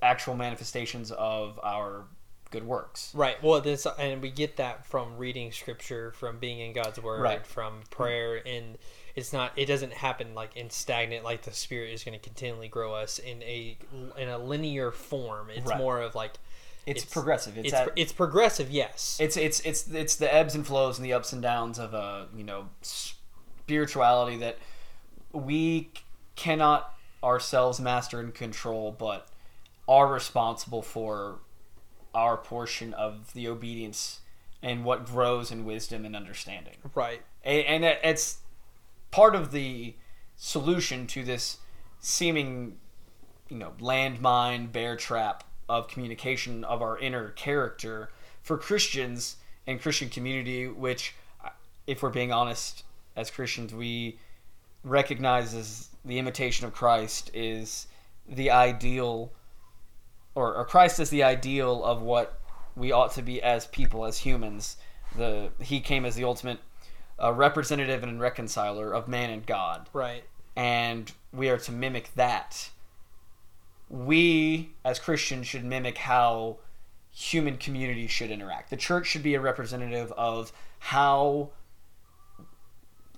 actual 0.03 0.35
manifestations 0.35 1.13
of 1.13 1.59
our 1.63 2.07
good 2.51 2.67
works. 2.67 3.13
Right. 3.15 3.41
Well, 3.43 3.61
this 3.61 3.87
and 3.99 4.21
we 4.23 4.31
get 4.31 4.57
that 4.57 4.87
from 4.87 5.17
reading 5.17 5.53
scripture, 5.53 6.11
from 6.13 6.39
being 6.39 6.59
in 6.61 6.73
God's 6.73 7.01
word, 7.01 7.21
Right. 7.23 7.47
from 7.47 7.83
prayer, 7.91 8.41
and 8.47 8.77
it's 9.15 9.33
not. 9.33 9.53
It 9.57 9.67
doesn't 9.67 9.93
happen 9.93 10.35
like 10.35 10.57
in 10.57 10.71
stagnant. 10.71 11.25
Like 11.25 11.43
the 11.43 11.53
Spirit 11.53 11.91
is 11.93 12.03
going 12.05 12.19
to 12.19 12.23
continually 12.23 12.69
grow 12.69 12.95
us 12.95 13.19
in 13.19 13.43
a 13.43 13.77
in 14.19 14.29
a 14.29 14.39
linear 14.39 14.91
form. 14.91 15.51
It's 15.51 15.67
Right. 15.67 15.79
more 15.79 16.01
of 16.01 16.15
like 16.15 16.33
It's, 16.87 17.01
It's- 17.03 17.13
progressive. 17.15 17.57
It's 17.57 17.69
it's 17.69 17.75
at- 17.75 17.89
it's 17.97 18.13
progressive. 18.13 18.71
Yes. 18.71 19.17
it's 19.19 19.37
it's 19.39 19.61
it's 19.61 19.89
it's 19.89 20.17
the 20.17 20.33
ebbs 20.33 20.55
and 20.55 20.67
flows 20.67 20.99
and 20.99 21.05
the 21.07 21.13
ups 21.15 21.33
and 21.33 21.41
downs 21.41 21.79
of 21.79 21.95
a 21.95 22.29
you 22.37 22.45
know 22.45 22.69
spirituality 23.65 24.37
that 24.37 24.59
we 25.33 25.91
cannot 26.37 26.95
ourselves 27.23 27.81
master 27.81 28.21
and 28.21 28.35
control, 28.35 28.93
but 28.93 29.27
are 29.89 30.07
responsible 30.07 30.83
for 30.83 31.39
our 32.15 32.37
portion 32.37 32.93
of 32.95 33.33
the 33.33 33.49
obedience 33.49 34.21
and 34.63 34.85
what 34.85 35.07
grows 35.07 35.51
in 35.51 35.65
wisdom 35.65 36.05
and 36.05 36.15
understanding. 36.15 36.75
right. 36.95 37.23
A- 37.45 37.65
and 37.65 37.85
it's 37.85 38.39
part 39.11 39.35
of 39.35 39.51
the 39.51 39.95
solution 40.37 41.07
to 41.07 41.23
this 41.25 41.59
seeming 42.01 42.77
you 43.49 43.57
know 43.57 43.73
landmine 43.79 44.71
bear 44.71 44.97
trap 44.97 45.45
of 45.69 45.87
communication 45.89 46.65
of 46.65 46.83
our 46.83 46.99
inner 46.99 47.29
character 47.31 48.11
for 48.43 48.59
christians 48.59 49.37
and 49.67 49.81
christian 49.81 50.09
community 50.09 50.67
which 50.67 51.15
if 51.87 52.03
we're 52.03 52.11
being 52.11 52.33
honest 52.33 52.83
as 53.17 53.31
christians 53.31 53.73
we 53.75 54.19
recognize 54.83 55.55
as 55.55 55.89
the 56.05 56.19
imitation 56.19 56.67
of 56.67 56.73
christ 56.73 57.31
is 57.35 57.87
the 58.29 58.51
ideal 58.51 59.33
or, 60.35 60.55
or 60.55 60.65
christ 60.65 60.99
is 61.01 61.11
the 61.11 61.23
ideal 61.23 61.85
of 61.85 62.03
what 62.03 62.41
we 62.77 62.91
ought 62.93 63.13
to 63.13 63.23
be 63.23 63.43
as 63.43 63.67
people 63.67 64.05
as 64.05 64.19
humans 64.19 64.77
the 65.17 65.51
he 65.61 65.81
came 65.81 66.05
as 66.05 66.15
the 66.17 66.25
ultimate 66.25 66.59
uh, 67.23 67.33
representative 67.33 68.03
and 68.03 68.21
reconciler 68.21 68.93
of 68.93 69.07
man 69.07 69.31
and 69.31 69.47
god 69.47 69.89
Right. 69.93 70.25
and 70.57 71.13
we 71.33 71.49
are 71.49 71.59
to 71.59 71.73
mimic 71.73 72.15
that. 72.15 72.71
We, 73.91 74.71
as 74.85 74.99
Christians, 74.99 75.47
should 75.47 75.65
mimic 75.65 75.99
how 75.99 76.59
human 77.13 77.57
communities 77.59 78.11
should 78.11 78.31
interact. 78.31 78.71
The 78.71 78.77
church 78.77 79.07
should 79.07 79.23
be 79.23 79.35
a 79.35 79.41
representative 79.41 80.13
of 80.13 80.53
how 80.79 81.51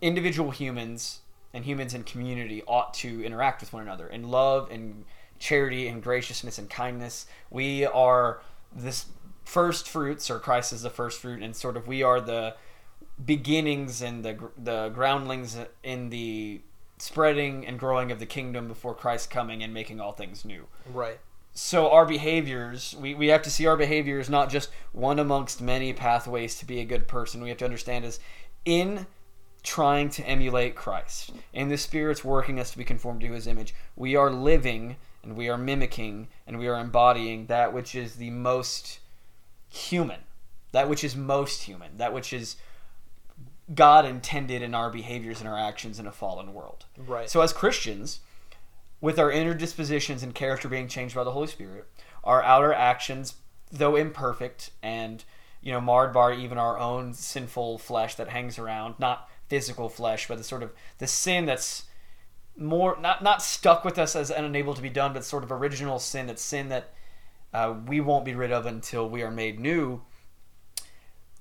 individual 0.00 0.50
humans 0.50 1.20
and 1.52 1.64
humans 1.64 1.94
in 1.94 2.04
community 2.04 2.62
ought 2.66 2.92
to 2.94 3.24
interact 3.24 3.60
with 3.60 3.72
one 3.72 3.82
another 3.82 4.06
in 4.06 4.28
love 4.28 4.70
and 4.70 5.04
charity 5.38 5.88
and 5.88 6.02
graciousness 6.02 6.58
and 6.58 6.68
kindness. 6.68 7.26
We 7.50 7.86
are 7.86 8.40
this 8.74 9.06
first 9.44 9.88
fruits, 9.88 10.30
or 10.30 10.38
Christ 10.38 10.72
is 10.72 10.82
the 10.82 10.90
first 10.90 11.20
fruit, 11.20 11.42
and 11.42 11.54
sort 11.54 11.76
of 11.76 11.86
we 11.86 12.02
are 12.02 12.20
the 12.20 12.56
beginnings 13.24 14.02
and 14.02 14.24
the 14.24 14.36
the 14.58 14.90
groundlings 14.90 15.56
in 15.82 16.10
the 16.10 16.60
spreading 16.98 17.66
and 17.66 17.78
growing 17.78 18.10
of 18.10 18.18
the 18.18 18.26
kingdom 18.26 18.68
before 18.68 18.94
Christ 18.94 19.30
coming 19.30 19.62
and 19.62 19.72
making 19.72 20.00
all 20.00 20.12
things 20.12 20.44
new. 20.44 20.66
Right. 20.92 21.18
So 21.52 21.90
our 21.90 22.04
behaviors, 22.04 22.94
we, 22.98 23.14
we 23.14 23.28
have 23.28 23.40
to 23.42 23.50
see 23.50 23.66
our 23.66 23.76
behaviors 23.76 24.28
not 24.28 24.50
just 24.50 24.68
one 24.92 25.18
amongst 25.18 25.62
many 25.62 25.94
pathways 25.94 26.58
to 26.58 26.66
be 26.66 26.80
a 26.80 26.84
good 26.84 27.08
person. 27.08 27.42
We 27.42 27.48
have 27.48 27.58
to 27.58 27.64
understand 27.64 28.04
is 28.04 28.20
in 28.66 29.06
trying 29.66 30.08
to 30.08 30.22
emulate 30.22 30.76
Christ, 30.76 31.32
And 31.52 31.70
the 31.70 31.76
Spirit's 31.76 32.24
working 32.24 32.60
us 32.60 32.70
to 32.70 32.78
be 32.78 32.84
conformed 32.84 33.20
to 33.22 33.32
his 33.32 33.48
image, 33.48 33.74
we 33.96 34.14
are 34.14 34.30
living 34.30 34.94
and 35.24 35.36
we 35.36 35.48
are 35.48 35.58
mimicking 35.58 36.28
and 36.46 36.56
we 36.56 36.68
are 36.68 36.78
embodying 36.78 37.46
that 37.46 37.72
which 37.72 37.96
is 37.96 38.14
the 38.14 38.30
most 38.30 39.00
human, 39.68 40.20
that 40.70 40.88
which 40.88 41.02
is 41.02 41.16
most 41.16 41.64
human, 41.64 41.96
that 41.96 42.14
which 42.14 42.32
is 42.32 42.54
God 43.74 44.04
intended 44.04 44.62
in 44.62 44.72
our 44.72 44.88
behaviors 44.88 45.40
and 45.40 45.48
our 45.48 45.58
actions 45.58 45.98
in 45.98 46.06
a 46.06 46.12
fallen 46.12 46.54
world. 46.54 46.86
Right. 46.96 47.28
So 47.28 47.40
as 47.40 47.52
Christians, 47.52 48.20
with 49.00 49.18
our 49.18 49.32
inner 49.32 49.52
dispositions 49.52 50.22
and 50.22 50.32
character 50.32 50.68
being 50.68 50.86
changed 50.86 51.16
by 51.16 51.24
the 51.24 51.32
Holy 51.32 51.48
Spirit, 51.48 51.88
our 52.22 52.40
outer 52.44 52.72
actions, 52.72 53.34
though 53.72 53.96
imperfect 53.96 54.70
and 54.80 55.24
you 55.60 55.72
know 55.72 55.80
marred 55.80 56.12
by 56.12 56.36
even 56.36 56.56
our 56.56 56.78
own 56.78 57.12
sinful 57.14 57.78
flesh 57.78 58.14
that 58.14 58.28
hangs 58.28 58.60
around, 58.60 58.94
not 59.00 59.28
physical 59.48 59.88
flesh, 59.88 60.28
but 60.28 60.38
the 60.38 60.44
sort 60.44 60.62
of 60.62 60.72
the 60.98 61.06
sin 61.06 61.46
that's 61.46 61.84
more 62.56 62.98
not 63.00 63.22
not 63.22 63.42
stuck 63.42 63.84
with 63.84 63.98
us 63.98 64.16
as 64.16 64.30
unable 64.30 64.74
to 64.74 64.82
be 64.82 64.90
done, 64.90 65.12
but 65.12 65.24
sort 65.24 65.44
of 65.44 65.52
original 65.52 65.98
sin, 65.98 66.26
that 66.26 66.38
sin 66.38 66.68
that 66.68 66.92
uh, 67.52 67.74
we 67.86 68.00
won't 68.00 68.24
be 68.24 68.34
rid 68.34 68.52
of 68.52 68.66
until 68.66 69.08
we 69.08 69.22
are 69.22 69.30
made 69.30 69.60
new. 69.60 70.02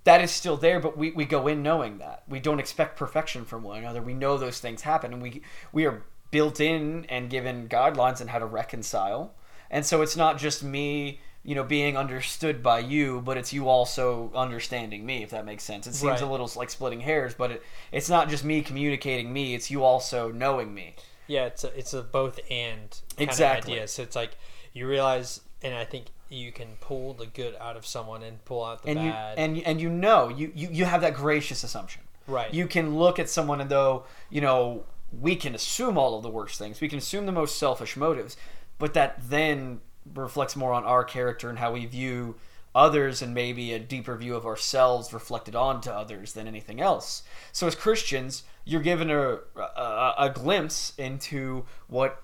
That 0.03 0.21
is 0.21 0.29
still 0.29 0.55
there, 0.55 0.79
but 0.79 0.95
we, 0.95 1.11
we 1.11 1.25
go 1.25 1.47
in 1.47 1.63
knowing 1.63 1.97
that 1.97 2.23
we 2.27 2.39
don't 2.39 2.59
expect 2.59 2.97
perfection 2.97 3.43
from 3.43 3.63
one 3.63 3.79
another. 3.79 4.03
We 4.03 4.13
know 4.13 4.37
those 4.37 4.59
things 4.59 4.81
happen, 4.81 5.13
and 5.13 5.21
we 5.21 5.41
we 5.71 5.85
are 5.85 6.03
built 6.31 6.59
in 6.59 7.05
and 7.05 7.29
given 7.29 7.67
guidelines 7.69 8.21
on 8.21 8.27
how 8.27 8.39
to 8.39 8.45
reconcile. 8.45 9.33
And 9.71 9.85
so 9.85 10.01
it's 10.01 10.15
not 10.15 10.37
just 10.37 10.63
me, 10.63 11.21
you 11.45 11.53
know, 11.55 11.63
being 11.63 11.95
understood 11.95 12.61
by 12.63 12.79
you, 12.79 13.21
but 13.21 13.37
it's 13.37 13.53
you 13.53 13.69
also 13.69 14.31
understanding 14.35 15.05
me, 15.05 15.21
if 15.23 15.29
that 15.29 15.45
makes 15.45 15.63
sense. 15.63 15.85
It 15.85 15.93
seems 15.93 16.13
Right. 16.13 16.21
a 16.21 16.25
little 16.25 16.49
like 16.55 16.69
splitting 16.71 17.01
hairs, 17.01 17.35
but 17.35 17.51
it, 17.51 17.63
it's 17.91 18.09
not 18.09 18.29
just 18.29 18.43
me 18.43 18.61
communicating 18.63 19.31
me; 19.31 19.53
it's 19.53 19.69
you 19.69 19.83
also 19.83 20.31
knowing 20.31 20.73
me. 20.73 20.95
Yeah, 21.27 21.45
it's 21.45 21.63
a, 21.63 21.77
it's 21.77 21.93
a 21.93 22.01
both 22.01 22.39
and 22.49 22.89
kind 23.15 23.29
Exactly. 23.29 23.73
of 23.73 23.77
idea. 23.77 23.87
So 23.87 24.01
it's 24.03 24.15
like 24.15 24.31
you 24.73 24.87
realize, 24.87 25.41
and 25.61 25.73
I 25.75 25.85
think 25.85 26.07
you 26.29 26.51
can 26.51 26.69
pull 26.81 27.13
the 27.13 27.27
good 27.27 27.55
out 27.61 27.77
of 27.77 27.85
someone 27.85 28.23
and 28.23 28.43
pull 28.45 28.63
out 28.65 28.81
the 28.81 28.89
and 28.89 28.97
bad. 28.99 29.37
you 29.37 29.43
and 29.43 29.57
and 29.67 29.79
you 29.81 29.89
know 29.89 30.27
you, 30.29 30.51
you 30.55 30.67
you 30.71 30.85
have 30.85 31.01
that 31.01 31.13
gracious 31.13 31.63
assumption 31.63 32.01
right. 32.27 32.51
you 32.51 32.65
can 32.65 32.95
look 32.97 33.19
at 33.19 33.29
someone 33.29 33.61
and 33.61 33.69
though 33.69 34.03
you 34.31 34.41
know 34.41 34.83
we 35.21 35.35
can 35.35 35.53
assume 35.53 35.99
all 35.99 36.17
of 36.17 36.23
the 36.23 36.29
worst 36.29 36.57
things 36.57 36.81
we 36.81 36.89
can 36.89 36.97
assume 36.97 37.27
the 37.27 37.31
most 37.31 37.59
selfish 37.59 37.95
motives 37.95 38.35
but 38.79 38.95
that 38.95 39.17
then 39.29 39.79
reflects 40.13 40.55
more 40.55 40.73
on 40.73 40.83
our 40.83 41.03
character 41.03 41.49
and 41.49 41.59
how 41.59 41.71
we 41.71 41.85
view 41.85 42.35
others 42.73 43.21
and 43.21 43.33
maybe 43.33 43.71
a 43.73 43.79
deeper 43.79 44.15
view 44.15 44.35
of 44.35 44.45
ourselves 44.45 45.13
reflected 45.13 45.55
onto 45.55 45.89
others 45.89 46.33
than 46.33 46.47
anything 46.47 46.81
else 46.81 47.23
so 47.51 47.67
as 47.67 47.75
christians 47.75 48.43
you're 48.65 48.81
given 48.81 49.09
a, 49.09 49.39
a, 49.55 50.13
a 50.19 50.31
glimpse 50.33 50.93
into 50.97 51.65
what 51.87 52.21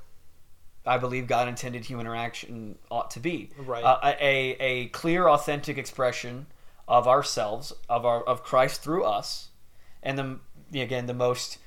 I 0.85 0.97
believe 0.97 1.27
God 1.27 1.47
intended 1.47 1.85
human 1.85 2.07
interaction 2.07 2.77
ought 2.89 3.11
to 3.11 3.19
be. 3.19 3.51
Right. 3.57 3.83
Uh, 3.83 3.99
a, 4.19 4.55
a 4.59 4.87
clear, 4.87 5.27
authentic 5.27 5.77
expression 5.77 6.47
of 6.87 7.07
ourselves, 7.07 7.71
of 7.87 8.05
our 8.05 8.23
of 8.23 8.43
Christ 8.43 8.81
through 8.81 9.03
us, 9.03 9.49
and 10.01 10.39
the 10.71 10.81
again 10.81 11.05
the 11.05 11.13
most 11.13 11.59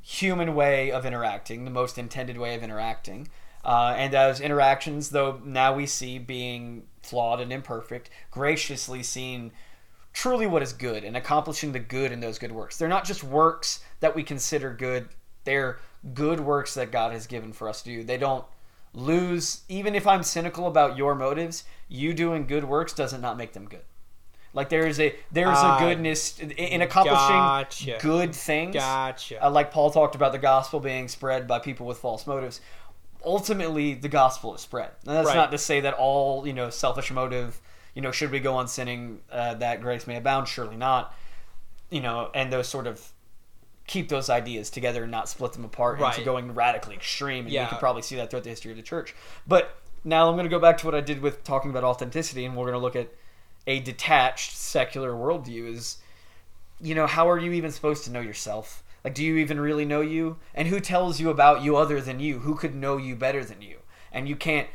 human 0.00 0.54
way 0.54 0.90
of 0.92 1.04
interacting, 1.04 1.64
the 1.64 1.70
most 1.70 1.98
intended 1.98 2.38
way 2.38 2.54
of 2.54 2.62
interacting. 2.62 3.28
Uh, 3.64 3.94
and 3.96 4.12
those 4.12 4.40
interactions, 4.40 5.10
though 5.10 5.40
now 5.44 5.74
we 5.74 5.86
see 5.86 6.18
being 6.18 6.82
flawed 7.02 7.40
and 7.40 7.52
imperfect, 7.52 8.10
graciously 8.30 9.02
seen 9.02 9.52
truly 10.12 10.46
what 10.46 10.62
is 10.62 10.72
good 10.72 11.02
and 11.02 11.16
accomplishing 11.16 11.72
the 11.72 11.78
good 11.78 12.12
in 12.12 12.20
those 12.20 12.38
good 12.38 12.52
works. 12.52 12.76
They're 12.76 12.88
not 12.88 13.04
just 13.04 13.24
works 13.24 13.80
that 14.00 14.14
we 14.14 14.22
consider 14.22 14.72
good, 14.72 15.08
they're 15.44 15.78
good 16.12 16.40
works 16.40 16.74
that 16.74 16.92
God 16.92 17.12
has 17.12 17.26
given 17.26 17.52
for 17.52 17.68
us 17.68 17.82
to 17.82 17.90
do. 17.90 18.04
They 18.04 18.18
don't 18.18 18.44
lose, 18.92 19.62
even 19.68 19.94
if 19.94 20.06
I'm 20.06 20.22
cynical 20.22 20.66
about 20.66 20.96
your 20.96 21.14
motives, 21.14 21.64
you 21.88 22.14
doing 22.14 22.46
good 22.46 22.64
works 22.64 22.92
doesn't 22.92 23.20
not 23.20 23.36
make 23.36 23.52
them 23.54 23.66
good. 23.66 23.80
Like 24.52 24.68
there 24.68 24.86
is 24.86 25.00
a 25.00 25.16
there's 25.32 25.56
Ah, 25.58 25.78
a 25.78 25.80
goodness 25.80 26.38
in- 26.38 26.52
in 26.52 26.80
accomplishing 26.80 27.34
gotcha. 27.34 27.98
good 28.00 28.32
things. 28.32 28.74
Gotcha. 28.74 29.44
Uh, 29.44 29.50
like 29.50 29.72
Paul 29.72 29.90
talked 29.90 30.14
about 30.14 30.30
the 30.30 30.38
gospel 30.38 30.78
being 30.78 31.08
spread 31.08 31.48
by 31.48 31.58
people 31.58 31.86
with 31.86 31.98
false 31.98 32.24
motives. 32.24 32.60
Ultimately, 33.24 33.94
the 33.94 34.08
gospel 34.08 34.54
is 34.54 34.60
spread. 34.60 34.90
And 35.06 35.16
that's 35.16 35.28
Right. 35.28 35.36
not 35.36 35.50
to 35.52 35.58
say 35.58 35.80
that 35.80 35.94
all 35.94 36.46
you 36.46 36.52
know 36.52 36.70
selfish 36.70 37.10
motive. 37.10 37.60
You 37.94 38.02
know, 38.02 38.10
should 38.10 38.30
we 38.32 38.40
go 38.40 38.56
on 38.56 38.66
sinning 38.68 39.20
uh, 39.30 39.54
that 39.54 39.80
grace 39.80 40.06
may 40.06 40.16
abound? 40.16 40.48
Surely 40.48 40.76
not. 40.76 41.14
You 41.90 42.00
know, 42.00 42.30
and 42.34 42.52
those 42.52 42.66
sort 42.68 42.86
of 42.86 43.12
keep 43.86 44.08
those 44.08 44.28
ideas 44.30 44.70
together 44.70 45.02
and 45.02 45.12
not 45.12 45.28
split 45.28 45.52
them 45.52 45.64
apart 45.64 46.00
Right. 46.00 46.12
into 46.14 46.24
going 46.24 46.54
radically 46.54 46.94
extreme. 46.96 47.44
And 47.44 47.52
Yeah. 47.52 47.62
you 47.64 47.68
can 47.68 47.78
probably 47.78 48.02
see 48.02 48.16
that 48.16 48.30
throughout 48.30 48.44
the 48.44 48.50
history 48.50 48.70
of 48.70 48.76
the 48.78 48.82
church. 48.82 49.14
But 49.46 49.76
now 50.04 50.28
I'm 50.28 50.34
going 50.36 50.44
to 50.46 50.50
go 50.50 50.58
back 50.58 50.78
to 50.78 50.86
what 50.86 50.94
I 50.94 51.00
did 51.00 51.20
with 51.20 51.44
talking 51.44 51.70
about 51.70 51.84
authenticity, 51.84 52.44
and 52.44 52.56
we're 52.56 52.64
going 52.64 52.74
to 52.74 52.78
look 52.78 52.96
at 52.96 53.08
a 53.66 53.80
detached 53.80 54.56
secular 54.56 55.12
worldview. 55.12 55.72
Is 55.72 55.98
you 56.80 56.94
know 56.94 57.06
how 57.06 57.28
are 57.30 57.38
you 57.38 57.52
even 57.52 57.70
supposed 57.70 58.04
to 58.04 58.10
know 58.10 58.20
yourself? 58.20 58.82
Like, 59.04 59.14
do 59.14 59.22
you 59.22 59.36
even 59.36 59.60
really 59.60 59.84
know 59.84 60.00
you? 60.00 60.38
And 60.54 60.68
who 60.68 60.80
tells 60.80 61.20
you 61.20 61.28
about 61.28 61.62
you 61.62 61.76
other 61.76 62.00
than 62.00 62.20
you? 62.20 62.40
Who 62.40 62.54
could 62.54 62.74
know 62.74 62.96
you 62.96 63.14
better 63.14 63.44
than 63.44 63.60
you? 63.60 63.80
And 64.10 64.26
you 64.26 64.34
can't 64.34 64.68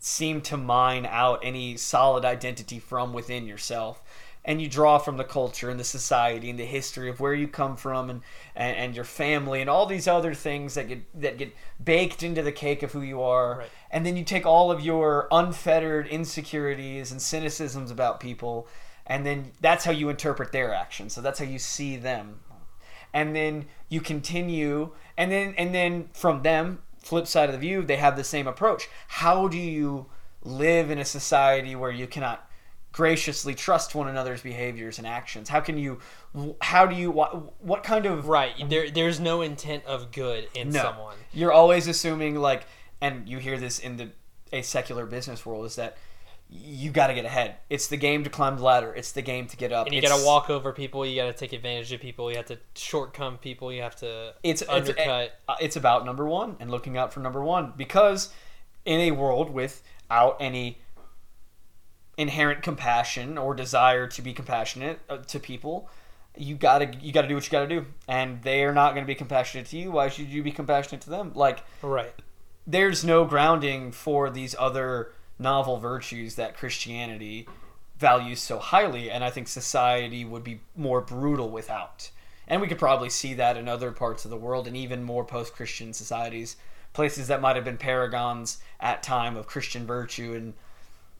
seem 0.00 0.40
to 0.40 0.56
mine 0.56 1.06
out 1.08 1.40
any 1.42 1.76
solid 1.76 2.24
identity 2.24 2.80
from 2.80 3.12
within 3.12 3.46
yourself. 3.46 4.02
And 4.44 4.62
you 4.62 4.68
draw 4.68 4.98
from 4.98 5.16
the 5.16 5.24
culture 5.24 5.70
and 5.70 5.78
the 5.78 5.84
society 5.84 6.50
and 6.50 6.58
the 6.58 6.64
history 6.64 7.08
of 7.08 7.18
where 7.18 7.34
you 7.34 7.48
come 7.48 7.76
from 7.76 8.10
and, 8.10 8.22
and, 8.54 8.76
and 8.76 8.94
your 8.94 9.04
family 9.04 9.60
and 9.60 9.68
all 9.68 9.86
these 9.86 10.06
other 10.06 10.34
things 10.34 10.74
that 10.74 10.86
get 10.86 11.20
that 11.20 11.36
get 11.36 11.52
baked 11.82 12.22
into 12.22 12.42
the 12.42 12.52
cake 12.52 12.84
of 12.84 12.92
who 12.92 13.02
you 13.02 13.20
are. 13.22 13.58
Right. 13.58 13.70
And 13.90 14.06
then 14.06 14.16
you 14.16 14.22
take 14.22 14.46
all 14.46 14.70
of 14.70 14.80
your 14.80 15.26
unfettered 15.32 16.06
insecurities 16.06 17.10
and 17.10 17.20
cynicisms 17.20 17.90
about 17.90 18.20
people, 18.20 18.68
and 19.04 19.26
then 19.26 19.50
that's 19.60 19.84
how 19.84 19.90
you 19.90 20.10
interpret 20.10 20.52
their 20.52 20.72
actions. 20.72 21.12
So 21.12 21.20
that's 21.20 21.40
how 21.40 21.44
you 21.44 21.58
see 21.58 21.96
them 21.96 22.38
and 23.16 23.34
then 23.34 23.64
you 23.88 24.00
continue 24.00 24.92
and 25.16 25.32
then 25.32 25.54
and 25.56 25.74
then 25.74 26.08
from 26.12 26.42
them 26.42 26.80
flip 26.98 27.26
side 27.26 27.48
of 27.48 27.54
the 27.54 27.58
view 27.58 27.82
they 27.82 27.96
have 27.96 28.16
the 28.16 28.24
same 28.24 28.46
approach 28.46 28.88
how 29.08 29.48
do 29.48 29.58
you 29.58 30.06
live 30.42 30.90
in 30.90 30.98
a 30.98 31.04
society 31.04 31.74
where 31.74 31.90
you 31.90 32.06
cannot 32.06 32.48
graciously 32.92 33.54
trust 33.54 33.94
one 33.94 34.08
another's 34.08 34.42
behaviors 34.42 34.98
and 34.98 35.06
actions 35.06 35.48
how 35.48 35.60
can 35.60 35.78
you 35.78 35.98
how 36.60 36.86
do 36.86 36.94
you 36.94 37.10
what, 37.10 37.62
what 37.62 37.82
kind 37.82 38.06
of 38.06 38.28
Right. 38.28 38.68
There, 38.68 38.90
there's 38.90 39.20
no 39.20 39.42
intent 39.42 39.84
of 39.86 40.12
good 40.12 40.48
in 40.54 40.70
no. 40.70 40.82
someone. 40.82 41.16
You're 41.32 41.52
always 41.52 41.86
assuming 41.86 42.36
like, 42.36 42.64
and 43.00 43.28
you 43.28 43.38
hear 43.38 43.58
this 43.58 43.78
in 43.78 43.96
the 43.96 44.10
a 44.52 44.62
secular 44.62 45.06
business 45.06 45.44
world 45.44 45.66
is 45.66 45.76
that 45.76 45.96
you 46.48 46.90
got 46.90 47.08
to 47.08 47.14
get 47.14 47.24
ahead. 47.24 47.56
It's 47.68 47.88
the 47.88 47.96
game 47.96 48.24
to 48.24 48.30
climb 48.30 48.56
the 48.56 48.62
ladder. 48.62 48.94
It's 48.94 49.12
the 49.12 49.22
game 49.22 49.46
to 49.48 49.56
get 49.56 49.72
up. 49.72 49.86
And 49.86 49.94
you 49.94 50.00
got 50.00 50.16
to 50.16 50.24
walk 50.24 50.48
over 50.48 50.72
people. 50.72 51.04
You 51.04 51.16
got 51.16 51.26
to 51.26 51.32
take 51.32 51.52
advantage 51.52 51.92
of 51.92 52.00
people. 52.00 52.30
You 52.30 52.36
have 52.36 52.46
to 52.46 52.58
shortcome 52.74 53.40
people. 53.40 53.72
You 53.72 53.82
have 53.82 53.96
to 53.96 54.34
It's 54.42 54.62
it's, 54.62 54.70
undercut. 54.70 55.32
uh, 55.48 55.56
it's 55.60 55.76
about 55.76 56.06
number 56.06 56.24
one 56.24 56.56
and 56.60 56.70
looking 56.70 56.96
out 56.96 57.12
for 57.12 57.20
number 57.20 57.42
one 57.42 57.72
because 57.76 58.32
in 58.84 59.00
a 59.00 59.10
world 59.10 59.50
without 59.50 60.36
any 60.38 60.78
inherent 62.16 62.62
compassion 62.62 63.36
or 63.36 63.54
desire 63.54 64.06
to 64.06 64.22
be 64.22 64.32
compassionate 64.32 65.00
uh, 65.10 65.18
to 65.18 65.38
people 65.38 65.90
you 66.36 66.54
gotta 66.54 66.90
you 67.00 67.12
gotta 67.12 67.28
do 67.28 67.34
what 67.34 67.44
you 67.44 67.50
gotta 67.50 67.66
do 67.66 67.84
and 68.08 68.42
they 68.42 68.64
are 68.64 68.72
not 68.72 68.94
gonna 68.94 69.06
be 69.06 69.14
compassionate 69.14 69.66
to 69.66 69.76
you 69.76 69.90
why 69.90 70.08
should 70.08 70.28
you 70.28 70.42
be 70.42 70.52
compassionate 70.52 71.00
to 71.00 71.10
them 71.10 71.32
like 71.34 71.62
right. 71.82 72.14
there's 72.66 73.04
no 73.04 73.24
grounding 73.24 73.92
for 73.92 74.30
these 74.30 74.54
other 74.58 75.12
novel 75.38 75.78
virtues 75.78 76.34
that 76.36 76.56
Christianity 76.56 77.46
values 77.98 78.40
so 78.40 78.58
highly, 78.58 79.10
and 79.10 79.24
I 79.24 79.30
think 79.30 79.48
society 79.48 80.24
would 80.24 80.44
be 80.44 80.60
more 80.76 81.00
brutal 81.00 81.50
without. 81.50 82.10
And 82.48 82.60
we 82.60 82.68
could 82.68 82.78
probably 82.78 83.10
see 83.10 83.34
that 83.34 83.56
in 83.56 83.68
other 83.68 83.90
parts 83.90 84.24
of 84.24 84.30
the 84.30 84.36
world, 84.36 84.66
and 84.66 84.76
even 84.76 85.02
more 85.02 85.24
post-Christian 85.24 85.92
societies, 85.92 86.56
places 86.92 87.28
that 87.28 87.40
might 87.40 87.56
have 87.56 87.64
been 87.64 87.78
paragons 87.78 88.58
at 88.80 89.02
time 89.02 89.36
of 89.36 89.46
Christian 89.46 89.86
virtue, 89.86 90.34
and 90.34 90.54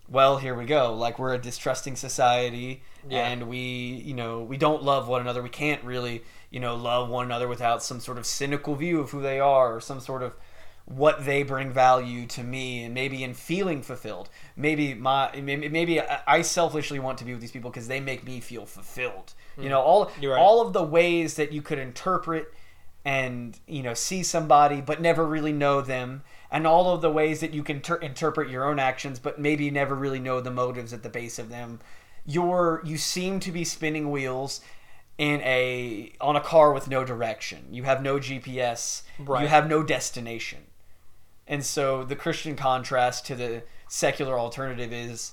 well, 0.09 0.37
here 0.37 0.55
we 0.55 0.67
go. 0.67 0.95
Like 0.95 1.19
we're 1.19 1.35
a 1.35 1.39
distrusting 1.39 1.97
society, 1.97 2.83
Yeah. 3.09 3.27
and 3.27 3.49
we, 3.49 3.59
you 3.59 4.15
know, 4.15 4.43
we 4.43 4.57
don't 4.57 4.83
love 4.85 5.09
one 5.09 5.21
another. 5.21 5.43
We 5.43 5.49
can't 5.49 5.83
really, 5.83 6.23
you 6.51 6.61
know, 6.61 6.77
love 6.77 7.09
one 7.09 7.27
another 7.27 7.49
without 7.49 7.83
some 7.83 7.99
sort 7.99 8.17
of 8.17 8.25
cynical 8.25 8.77
view 8.77 9.01
of 9.01 9.11
who 9.11 9.21
they 9.21 9.41
are, 9.41 9.75
or 9.75 9.81
some 9.81 9.99
sort 9.99 10.23
of 10.23 10.35
what 10.87 11.25
they 11.25 11.43
bring 11.43 11.73
value 11.73 12.27
to 12.27 12.45
me 12.45 12.85
and 12.85 12.95
maybe 12.95 13.25
in 13.25 13.35
feeling 13.35 13.83
fulfilled. 13.83 14.31
Maybe 14.55 14.95
my 14.95 15.33
maybe, 15.41 16.01
I- 16.01 16.43
selfishly 16.43 17.01
want 17.01 17.19
to 17.19 17.25
be 17.25 17.33
with 17.33 17.41
these 17.41 17.51
people 17.51 17.71
because 17.71 17.89
they 17.89 18.01
make 18.01 18.25
me 18.25 18.41
feel 18.41 18.67
fulfilled. 18.67 19.35
You 19.57 19.65
hmm. 19.65 19.69
know 19.71 19.81
all 19.81 20.11
all 20.39 20.65
of 20.65 20.73
the 20.73 20.85
ways 20.85 21.35
that 21.35 21.53
you 21.53 21.61
could 21.61 21.79
interpret 21.79 22.55
and 23.05 23.59
you 23.67 23.83
know 23.83 23.95
see 23.95 24.23
somebody 24.23 24.81
but 24.81 25.01
never 25.01 25.27
really 25.27 25.53
know 25.53 25.81
them 25.81 26.23
and 26.51 26.67
all 26.67 26.93
of 26.93 27.03
the 27.03 27.11
ways 27.11 27.41
that 27.41 27.53
you 27.53 27.63
can 27.63 27.81
ter- 27.81 27.97
interpret 27.97 28.49
your 28.49 28.65
own 28.65 28.79
actions 28.79 29.19
but 29.19 29.41
maybe 29.41 29.71
never 29.71 29.95
really 29.95 30.19
know 30.19 30.41
the 30.41 30.51
motives 30.51 30.93
at 30.93 31.03
the 31.03 31.09
base 31.09 31.39
of 31.39 31.49
them. 31.49 31.81
You're 32.25 32.81
you 32.85 32.97
seem 32.97 33.41
to 33.41 33.51
be 33.51 33.65
spinning 33.65 34.13
wheels 34.13 34.61
in 35.19 35.41
a 35.41 36.13
on 36.21 36.37
a 36.37 36.41
car 36.41 36.73
with 36.73 36.89
no 36.89 37.05
direction. 37.05 37.67
You 37.73 37.83
have 37.83 38.03
no 38.03 38.19
gps 38.19 39.03
you 39.19 39.49
have 39.49 39.69
no 39.69 39.83
destination 39.83 40.61
and 41.47 41.65
so 41.65 42.05
the 42.05 42.17
Christian 42.17 42.57
contrast 42.57 43.27
to 43.27 43.35
the 43.35 43.63
secular 43.89 44.39
alternative 44.39 44.93
is 44.93 45.33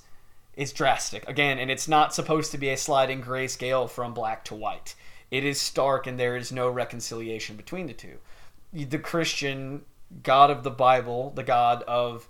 is 0.55 0.71
drastic. 0.71 1.27
Again, 1.27 1.57
and 1.57 1.71
it's 1.71 1.87
not 1.87 2.13
supposed 2.13 2.51
to 2.51 2.59
be 2.59 2.69
a 2.69 2.77
sliding 2.77 3.21
gray 3.21 3.47
scale 3.47 3.87
from 3.87 4.13
black 4.13 4.45
to 4.45 4.55
white. 4.55 4.93
It 5.31 5.43
is 5.43 5.59
stark 5.59 6.05
and 6.05 6.19
there 6.19 6.37
is 6.37 6.51
no 6.51 6.69
reconciliation 6.69 7.55
between 7.55 7.87
the 7.87 7.93
two. 7.93 8.19
The 8.71 8.99
Christian 8.99 9.83
God 10.21 10.51
of 10.51 10.63
the 10.63 10.69
Bible, 10.69 11.31
the 11.31 11.43
God 11.43 11.81
of 11.83 12.27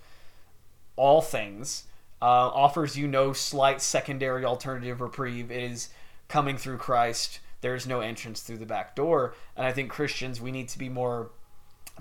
all 0.95 1.21
things, 1.21 1.83
uh, 2.21 2.25
offers 2.25 2.97
you 2.97 3.09
no 3.09 3.33
slight 3.33 3.81
secondary 3.81 4.45
alternative 4.45 5.01
reprieve. 5.01 5.51
It 5.51 5.63
is 5.63 5.89
coming 6.29 6.55
through 6.55 6.77
Christ. 6.77 7.41
There 7.59 7.75
is 7.75 7.85
no 7.85 7.99
entrance 7.99 8.39
through 8.39 8.59
the 8.59 8.65
back 8.65 8.95
door. 8.95 9.35
And 9.57 9.65
I 9.67 9.73
think 9.73 9.91
Christians, 9.91 10.39
we 10.39 10.51
need 10.51 10.69
to 10.69 10.79
be 10.79 10.87
more 10.87 11.31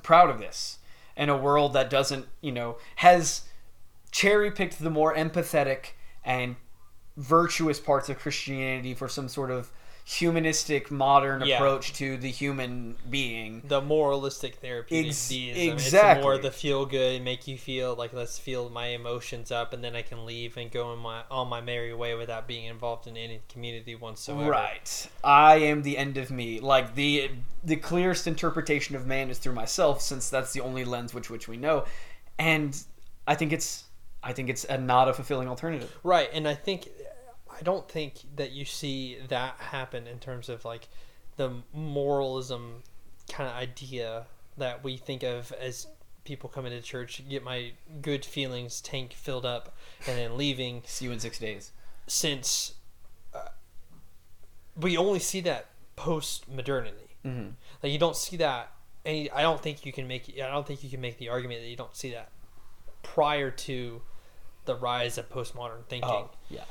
proud 0.05 0.31
of 0.31 0.38
this 0.38 0.79
in 1.16 1.29
a 1.29 1.37
world 1.37 1.72
that 1.72 1.90
doesn't, 1.90 2.27
you 2.40 2.53
know, 2.53 2.77
has 2.96 3.42
cherry 4.11 4.51
picked 4.51 4.79
the 4.79 4.90
more 4.90 5.14
empathetic 5.14 5.92
and 6.25 6.57
virtuous 7.16 7.81
parts 7.81 8.09
of 8.09 8.18
Christianity 8.18 8.94
for 8.94 9.09
some 9.09 9.29
sort 9.29 9.51
of 9.51 9.70
humanistic 10.05 10.91
modern 10.91 11.43
Yeah. 11.45 11.57
approach 11.57 11.93
to 11.95 12.17
the 12.17 12.31
human 12.31 12.97
being. 13.09 13.62
The 13.65 13.81
moralistic 13.81 14.57
therapeutic 14.57 15.11
Ex- 15.11 15.29
deism. 15.29 15.77
It's 15.79 16.23
more 16.23 16.38
the 16.38 16.51
feel 16.51 16.87
good, 16.87 17.23
make 17.23 17.47
you 17.47 17.57
feel 17.57 17.95
like 17.95 18.12
let's 18.12 18.38
feel 18.38 18.69
my 18.69 18.88
emotions 18.88 19.51
up, 19.51 19.73
and 19.73 19.83
then 19.83 19.95
I 19.95 20.03
can 20.03 20.27
leave 20.27 20.57
and 20.57 20.71
go 20.71 20.88
on 20.88 20.99
my 20.99 21.23
on 21.31 21.49
my 21.49 21.61
merry 21.61 21.95
way 21.95 22.15
without 22.15 22.47
being 22.49 22.65
involved 22.65 23.07
in 23.07 23.17
any 23.17 23.41
community 23.49 23.95
whatsoever. 23.95 24.51
Right. 24.51 25.09
I 25.23 25.57
am 25.57 25.83
the 25.83 25.97
end 25.97 26.17
of 26.17 26.31
me. 26.31 26.59
Like 26.61 26.95
the 26.95 27.31
the 27.62 27.77
clearest 27.77 28.27
interpretation 28.27 28.97
of 28.97 29.07
man 29.07 29.31
is 29.31 29.38
through 29.38 29.55
myself 29.55 30.01
since 30.01 30.29
that's 30.29 30.53
the 30.53 30.61
only 30.61 30.85
lens 30.85 31.15
which 31.15 31.31
which 31.31 31.47
we 31.49 31.57
know. 31.57 31.85
And 32.38 32.77
I 33.27 33.37
think 33.37 33.53
it's 33.53 33.85
I 34.25 34.33
think 34.33 34.49
it's 34.49 34.65
a 34.65 34.79
not 34.79 35.09
a 35.09 35.12
fulfilling 35.12 35.49
alternative. 35.49 35.93
Right, 36.03 36.29
and 36.33 36.47
I 36.49 36.55
think 36.55 36.88
I 37.62 37.64
don't 37.64 37.88
think 37.88 38.14
that 38.35 38.51
you 38.51 38.64
see 38.64 39.18
that 39.29 39.55
happen 39.59 40.09
in 40.09 40.18
terms 40.18 40.48
of 40.48 40.64
like 40.64 40.88
the 41.37 41.62
moralism 41.72 42.83
kind 43.31 43.48
of 43.48 43.55
idea 43.55 44.27
that 44.59 44.83
we 44.83 44.96
think 44.96 45.22
of 45.22 45.53
as 45.53 45.87
people 46.25 46.51
coming 46.51 46.72
to 46.72 46.81
church, 46.83 47.22
get 47.31 47.44
my 47.44 47.70
good 48.01 48.25
feelings 48.25 48.81
tank 48.81 49.12
filled 49.12 49.46
up, 49.46 49.77
and 50.09 50.18
then 50.18 50.37
leaving. 50.37 50.83
See 50.87 51.05
you 51.05 51.12
in 51.12 51.20
6 51.20 51.38
days. 51.38 51.70
Since 52.09 52.75
uh, 53.33 53.51
we 54.77 54.96
only 54.96 55.20
see 55.20 55.40
that 55.42 55.66
post 55.94 56.48
modernity, 56.48 57.14
Mhm. 57.25 57.53
like 57.81 57.92
you 57.92 57.98
don't 57.98 58.16
see 58.16 58.37
that. 58.38 58.72
And 59.05 59.29
I 59.33 59.42
don't 59.42 59.62
think 59.62 59.87
you 59.87 59.92
can 59.92 60.09
make. 60.09 60.29
I 60.35 60.48
don't 60.51 60.66
think 60.66 60.83
you 60.83 60.90
can 60.90 61.01
make 61.01 61.18
the 61.18 61.29
argument 61.29 61.61
that 61.61 61.68
you 61.68 61.77
don't 61.77 61.94
see 61.94 62.11
that 62.11 62.33
prior 63.05 63.53
to 63.53 64.03
the 64.64 64.75
rise 64.75 65.18
of 65.18 65.29
postmodern 65.31 65.85
thinking. 65.88 66.11
Oh, 66.11 66.31
yeah. 66.48 66.64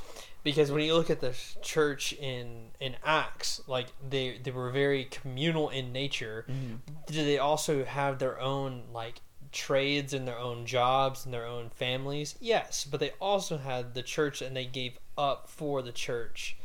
because 0.43 0.71
when 0.71 0.83
you 0.83 0.95
look 0.95 1.09
at 1.09 1.19
the 1.19 1.35
church 1.61 2.13
in 2.13 2.71
in 2.79 2.95
acts 3.03 3.61
like 3.67 3.87
they 4.07 4.39
they 4.43 4.51
were 4.51 4.69
very 4.71 5.05
communal 5.05 5.69
in 5.69 5.91
nature. 5.91 6.45
Mm-hmm. 6.49 6.75
Did 7.07 7.25
they 7.25 7.37
also 7.37 7.83
have 7.85 8.19
their 8.19 8.39
own 8.39 8.83
like 8.93 9.21
trades 9.51 10.13
and 10.13 10.25
their 10.25 10.39
own 10.39 10.65
jobs 10.65 11.25
and 11.25 11.33
their 11.33 11.45
own 11.45 11.69
families? 11.69 12.35
Yes 12.39 12.85
but 12.85 12.99
they 12.99 13.11
also 13.19 13.57
had 13.57 13.93
the 13.93 14.03
church 14.03 14.41
and 14.41 14.55
they 14.55 14.65
gave 14.65 14.97
up 15.17 15.49
for 15.49 15.81
the 15.81 15.91
church. 15.91 16.55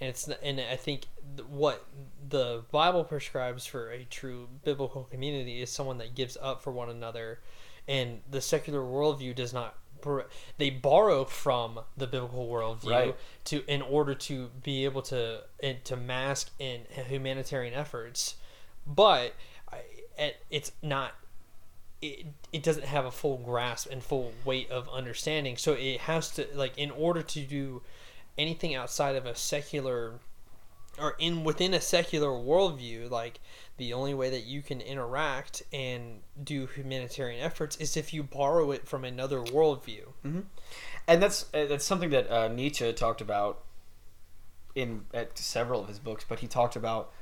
And 0.00 0.08
it's 0.08 0.26
and 0.28 0.60
i 0.60 0.76
think 0.76 1.04
what 1.46 1.84
the 2.28 2.64
bible 2.72 3.04
prescribes 3.04 3.66
for 3.66 3.90
a 3.90 4.04
true 4.04 4.48
biblical 4.64 5.04
community 5.04 5.60
is 5.60 5.70
someone 5.70 5.98
that 5.98 6.14
gives 6.14 6.36
up 6.40 6.62
for 6.62 6.72
one 6.72 6.88
another. 6.88 7.40
And 7.86 8.20
the 8.30 8.40
secular 8.40 8.80
worldview 8.80 9.34
does 9.34 9.52
not 9.52 9.76
they 10.58 10.70
borrow 10.70 11.24
from 11.24 11.80
the 11.96 12.06
biblical 12.06 12.48
worldview 12.48 12.90
Right. 12.90 13.16
to 13.46 13.64
in 13.66 13.82
order 13.82 14.14
to 14.14 14.48
be 14.62 14.84
able 14.84 15.02
to 15.02 15.42
to 15.84 15.96
mask 15.96 16.50
in 16.58 16.82
humanitarian 16.90 17.74
efforts 17.74 18.36
but 18.86 19.34
I, 19.72 20.34
it's 20.50 20.72
not 20.82 21.12
it, 22.02 22.26
it 22.52 22.62
doesn't 22.62 22.86
have 22.86 23.04
a 23.04 23.10
full 23.10 23.36
grasp 23.38 23.90
and 23.90 24.02
full 24.02 24.32
weight 24.44 24.70
of 24.70 24.88
understanding 24.88 25.56
so 25.56 25.72
it 25.74 26.00
has 26.00 26.30
to 26.30 26.46
like 26.54 26.76
in 26.78 26.90
order 26.90 27.22
to 27.22 27.40
do 27.40 27.82
anything 28.38 28.74
outside 28.74 29.16
of 29.16 29.26
a 29.26 29.34
secular 29.34 30.14
or 30.98 31.16
in 31.18 31.44
within 31.44 31.74
a 31.74 31.80
secular 31.80 32.28
worldview, 32.28 33.10
like 33.10 33.40
the 33.76 33.92
only 33.92 34.14
way 34.14 34.30
that 34.30 34.44
you 34.44 34.62
can 34.62 34.80
interact 34.80 35.62
and 35.72 36.20
do 36.42 36.66
humanitarian 36.66 37.40
efforts 37.42 37.76
is 37.76 37.96
if 37.96 38.12
you 38.12 38.22
borrow 38.22 38.70
it 38.70 38.86
from 38.86 39.04
another 39.04 39.40
worldview. 39.40 40.06
and 41.06 41.22
that's 41.22 41.46
uh, 41.54 41.66
that's 41.66 41.84
something 41.84 42.10
that 42.10 42.30
uh, 42.30 42.48
Nietzsche 42.48 42.92
talked 42.92 43.20
about 43.20 43.62
in 44.74 45.06
at 45.14 45.38
several 45.38 45.80
of 45.80 45.88
his 45.88 45.98
books. 45.98 46.24
But 46.28 46.40
he 46.40 46.46
talked 46.46 46.76
about 46.76 47.12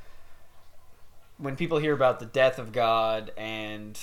when 1.36 1.56
people 1.56 1.78
hear 1.78 1.94
about 1.94 2.20
the 2.20 2.26
death 2.26 2.58
of 2.58 2.72
God 2.72 3.32
and 3.36 3.98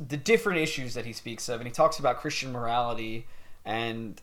the 0.00 0.16
different 0.16 0.60
issues 0.60 0.94
that 0.94 1.06
he 1.06 1.12
speaks 1.12 1.48
of, 1.48 1.60
and 1.60 1.66
he 1.66 1.72
talks 1.72 1.98
about 1.98 2.18
Christian 2.18 2.52
morality 2.52 3.26
and 3.64 4.20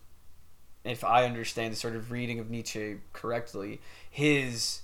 if 0.84 1.04
I 1.04 1.26
understand 1.26 1.74
the 1.74 1.78
sort 1.78 1.96
of 1.96 2.12
reading 2.12 2.40
of 2.40 2.50
Nietzsche 2.50 2.98
correctly, 3.14 3.82
his 4.10 4.82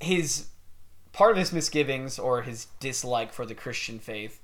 his 0.00 0.48
part 1.12 1.32
of 1.32 1.36
his 1.36 1.52
misgivings 1.52 2.18
or 2.18 2.42
his 2.42 2.66
dislike 2.80 3.32
for 3.32 3.46
the 3.46 3.54
Christian 3.54 3.98
faith 3.98 4.40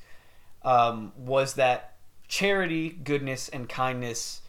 um, 0.63 1.13
was 1.17 1.55
that 1.55 1.97
charity, 2.29 2.91
goodness, 2.91 3.49
and 3.49 3.69
kindness. 3.69 4.43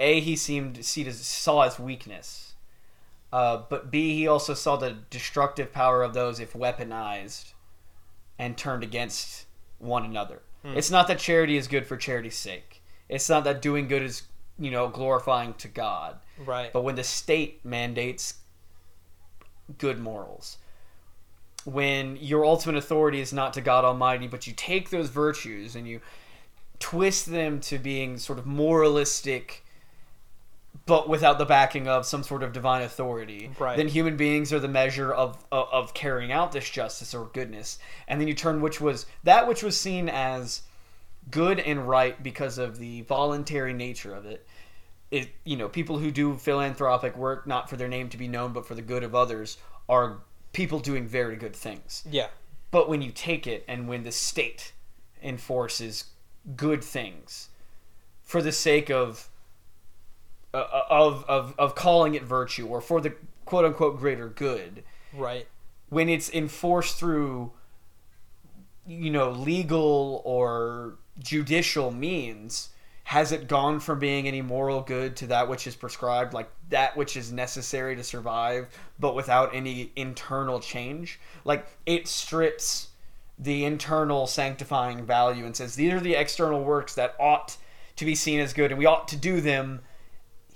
A 0.00 0.20
he 0.20 0.34
seemed 0.34 0.84
see 0.84 1.06
as, 1.06 1.20
saw 1.20 1.62
as 1.62 1.78
weakness, 1.78 2.54
uh, 3.32 3.62
but 3.68 3.90
B 3.90 4.16
he 4.16 4.26
also 4.26 4.54
saw 4.54 4.76
the 4.76 4.96
destructive 5.10 5.72
power 5.72 6.02
of 6.02 6.14
those 6.14 6.40
if 6.40 6.52
weaponized 6.52 7.52
and 8.38 8.56
turned 8.56 8.82
against 8.82 9.46
one 9.78 10.04
another. 10.04 10.42
It's 10.64 10.90
not 10.90 11.08
that 11.08 11.18
charity 11.18 11.56
is 11.56 11.68
good 11.68 11.86
for 11.86 11.96
charity's 11.96 12.36
sake. 12.36 12.82
It's 13.08 13.28
not 13.28 13.44
that 13.44 13.60
doing 13.62 13.88
good 13.88 14.02
is 14.02 14.22
you 14.58 14.70
know 14.70 14.88
glorifying 14.88 15.54
to 15.54 15.68
God. 15.68 16.18
Right. 16.38 16.72
But 16.72 16.82
when 16.82 16.94
the 16.96 17.04
state 17.04 17.64
mandates 17.64 18.34
good 19.78 19.98
morals, 19.98 20.58
when 21.64 22.16
your 22.16 22.44
ultimate 22.44 22.76
authority 22.76 23.20
is 23.20 23.32
not 23.32 23.52
to 23.54 23.60
God 23.60 23.84
Almighty, 23.84 24.26
but 24.26 24.46
you 24.46 24.52
take 24.52 24.90
those 24.90 25.08
virtues 25.10 25.74
and 25.76 25.88
you 25.88 26.00
twist 26.80 27.26
them 27.26 27.60
to 27.60 27.78
being 27.78 28.18
sort 28.18 28.38
of 28.38 28.46
moralistic, 28.46 29.64
but 30.86 31.08
without 31.08 31.38
the 31.38 31.44
backing 31.46 31.88
of 31.88 32.04
some 32.04 32.22
sort 32.22 32.42
of 32.42 32.52
divine 32.52 32.82
authority, 32.82 33.50
Right. 33.58 33.76
then 33.76 33.88
human 33.88 34.16
beings 34.16 34.52
are 34.52 34.58
the 34.60 34.68
measure 34.68 35.12
of, 35.12 35.44
of 35.50 35.68
of 35.72 35.94
carrying 35.94 36.32
out 36.32 36.52
this 36.52 36.68
justice 36.68 37.14
or 37.14 37.26
goodness. 37.32 37.78
And 38.08 38.20
then 38.20 38.28
you 38.28 38.34
turn 38.34 38.60
which 38.60 38.80
was 38.80 39.06
that 39.22 39.48
which 39.48 39.62
was 39.62 39.80
seen 39.80 40.08
as 40.08 40.62
good 41.30 41.58
and 41.58 41.88
right 41.88 42.22
because 42.22 42.58
of 42.58 42.78
the 42.78 43.02
voluntary 43.02 43.72
nature 43.72 44.14
of 44.14 44.26
it 44.26 44.46
it 45.10 45.30
you 45.44 45.56
know 45.56 45.68
people 45.68 45.98
who 45.98 46.10
do 46.10 46.34
philanthropic 46.36 47.16
work 47.16 47.46
not 47.46 47.68
for 47.70 47.76
their 47.76 47.88
name 47.88 48.08
to 48.08 48.16
be 48.16 48.28
known 48.28 48.52
but 48.52 48.66
for 48.66 48.74
the 48.74 48.82
good 48.82 49.02
of 49.02 49.14
others 49.14 49.56
are 49.88 50.18
people 50.52 50.78
doing 50.80 51.06
very 51.06 51.36
good 51.36 51.54
things 51.54 52.04
yeah. 52.10 52.28
but 52.70 52.88
when 52.88 53.00
you 53.02 53.10
take 53.10 53.46
it 53.46 53.64
and 53.68 53.88
when 53.88 54.02
the 54.02 54.12
state 54.12 54.72
enforces 55.22 56.04
good 56.56 56.82
things 56.84 57.48
for 58.22 58.42
the 58.42 58.52
sake 58.52 58.90
of 58.90 59.28
uh, 60.52 60.66
of 60.90 61.24
of 61.28 61.54
of 61.58 61.74
calling 61.74 62.14
it 62.14 62.22
virtue 62.22 62.66
or 62.66 62.80
for 62.80 63.00
the 63.00 63.14
quote 63.44 63.64
unquote 63.64 63.98
greater 63.98 64.28
good 64.28 64.82
Right. 65.12 65.46
when 65.90 66.08
it's 66.08 66.28
enforced 66.30 66.98
through 66.98 67.52
you 68.86 69.10
know 69.10 69.30
legal 69.30 70.22
or 70.24 70.98
judicial 71.18 71.90
means 71.90 72.70
has 73.04 73.32
it 73.32 73.46
gone 73.48 73.78
from 73.80 73.98
being 73.98 74.26
any 74.26 74.40
moral 74.40 74.80
good 74.80 75.14
to 75.14 75.26
that 75.26 75.48
which 75.48 75.66
is 75.66 75.76
prescribed 75.76 76.32
like 76.32 76.50
that 76.70 76.96
which 76.96 77.16
is 77.16 77.30
necessary 77.32 77.94
to 77.94 78.02
survive 78.02 78.66
but 78.98 79.14
without 79.14 79.54
any 79.54 79.92
internal 79.96 80.58
change 80.58 81.20
like 81.44 81.66
it 81.86 82.08
strips 82.08 82.88
the 83.38 83.64
internal 83.64 84.26
sanctifying 84.26 85.04
value 85.04 85.44
and 85.44 85.54
says 85.54 85.74
these 85.74 85.92
are 85.92 86.00
the 86.00 86.14
external 86.14 86.64
works 86.64 86.94
that 86.94 87.14
ought 87.20 87.56
to 87.96 88.04
be 88.04 88.14
seen 88.14 88.40
as 88.40 88.52
good 88.52 88.70
and 88.70 88.78
we 88.78 88.86
ought 88.86 89.06
to 89.08 89.16
do 89.16 89.40
them 89.40 89.80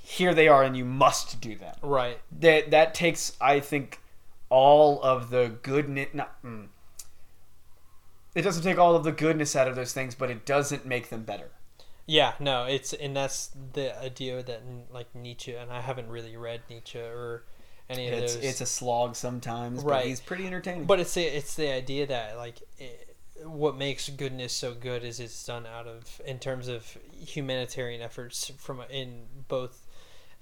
here 0.02 0.32
they 0.32 0.48
are 0.48 0.62
and 0.64 0.76
you 0.76 0.84
must 0.84 1.40
do 1.40 1.54
them 1.56 1.74
Right. 1.82 2.18
that 2.40 2.70
that 2.70 2.94
takes 2.94 3.36
I 3.40 3.60
think 3.60 4.00
all 4.48 5.02
of 5.02 5.28
the 5.28 5.52
goodness 5.62 6.08
not 6.14 6.42
mm. 6.42 6.68
It 8.34 8.42
doesn't 8.42 8.62
take 8.62 8.78
all 8.78 8.94
of 8.94 9.04
the 9.04 9.12
goodness 9.12 9.56
out 9.56 9.68
of 9.68 9.76
those 9.76 9.92
things 9.92 10.14
but 10.14 10.30
it 10.30 10.44
doesn't 10.46 10.84
make 10.86 11.08
them 11.10 11.22
better 11.22 11.50
Yeah, 12.06 12.32
no, 12.40 12.64
it's 12.64 12.92
and 12.94 13.14
that's 13.16 13.50
the 13.74 13.98
idea 14.02 14.42
that 14.42 14.62
like 14.92 15.14
Nietzsche 15.14 15.54
and 15.54 15.70
I 15.70 15.80
haven't 15.82 16.08
really 16.08 16.36
read 16.36 16.62
Nietzsche 16.70 16.98
or 16.98 17.44
any 17.90 18.08
of 18.08 18.14
it's 18.14 18.34
those. 18.34 18.44
it's 18.44 18.60
a 18.60 18.66
slog 18.66 19.14
sometimes 19.16 19.82
but 19.82 19.90
Right. 19.90 20.06
he's 20.06 20.20
pretty 20.20 20.46
entertaining 20.46 20.84
but 20.86 21.00
it's 21.00 21.14
the 21.14 21.22
it's 21.24 21.54
the 21.54 21.70
idea 21.72 22.06
that 22.06 22.36
like 22.36 22.60
it, 22.78 23.16
what 23.44 23.76
makes 23.76 24.08
goodness 24.08 24.52
so 24.52 24.74
good 24.74 25.04
is 25.04 25.20
it's 25.20 25.44
done 25.46 25.64
out 25.66 25.86
of 25.86 26.20
in 26.26 26.38
terms 26.38 26.68
of 26.68 26.96
humanitarian 27.18 28.02
efforts 28.02 28.50
from 28.58 28.82
in 28.90 29.24
both 29.48 29.86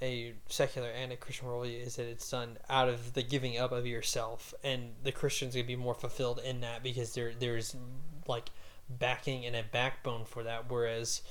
a 0.02 0.34
secular 0.48 0.88
and 0.88 1.12
a 1.12 1.16
Christian 1.16 1.48
worldview 1.48 1.86
is 1.86 1.96
that 1.96 2.06
it's 2.06 2.30
done 2.30 2.58
out 2.68 2.88
of 2.88 3.14
the 3.14 3.22
giving 3.22 3.58
up 3.58 3.72
of 3.72 3.86
yourself, 3.86 4.52
and 4.62 4.90
the 5.02 5.12
Christians 5.12 5.54
gonna 5.54 5.66
be 5.66 5.76
more 5.76 5.94
fulfilled 5.94 6.40
in 6.44 6.60
that 6.60 6.82
because 6.82 7.14
there 7.14 7.32
there's 7.38 7.74
like 8.26 8.50
backing 8.88 9.46
and 9.46 9.56
a 9.56 9.62
backbone 9.62 10.24
for 10.24 10.42
that, 10.42 10.70
whereas 10.70 11.22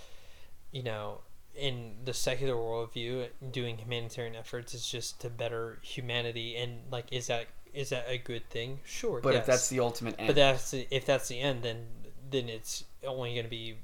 you 0.72 0.84
know 0.84 1.20
in 1.56 1.94
the 2.04 2.14
secular 2.14 2.56
worldview, 2.56 3.28
doing 3.52 3.78
humanitarian 3.78 4.36
efforts 4.36 4.74
is 4.74 4.88
just 4.88 5.22
to 5.22 5.30
better 5.30 5.80
humanity, 5.82 6.56
and 6.56 6.82
like 6.92 7.06
is 7.12 7.28
that 7.28 7.48
is 7.74 7.90
that 7.90 8.06
a 8.08 8.18
good 8.18 8.50
thing? 8.50 8.80
Sure, 8.86 9.22
but 9.22 9.34
yes. 9.34 9.42
if 9.42 9.46
that's 9.46 9.70
the 9.70 9.80
ultimate 9.80 10.16
end 10.18 10.28
but 10.28 10.36
that's 10.36 10.72
the, 10.72 10.88
if 10.90 11.06
that's 11.06 11.28
the 11.28 11.40
end, 11.40 11.64
then 11.64 11.86
then 12.30 12.50
it's 12.50 12.84
only 13.06 13.34
going 13.34 13.44
to 13.44 13.50
be 13.50 13.76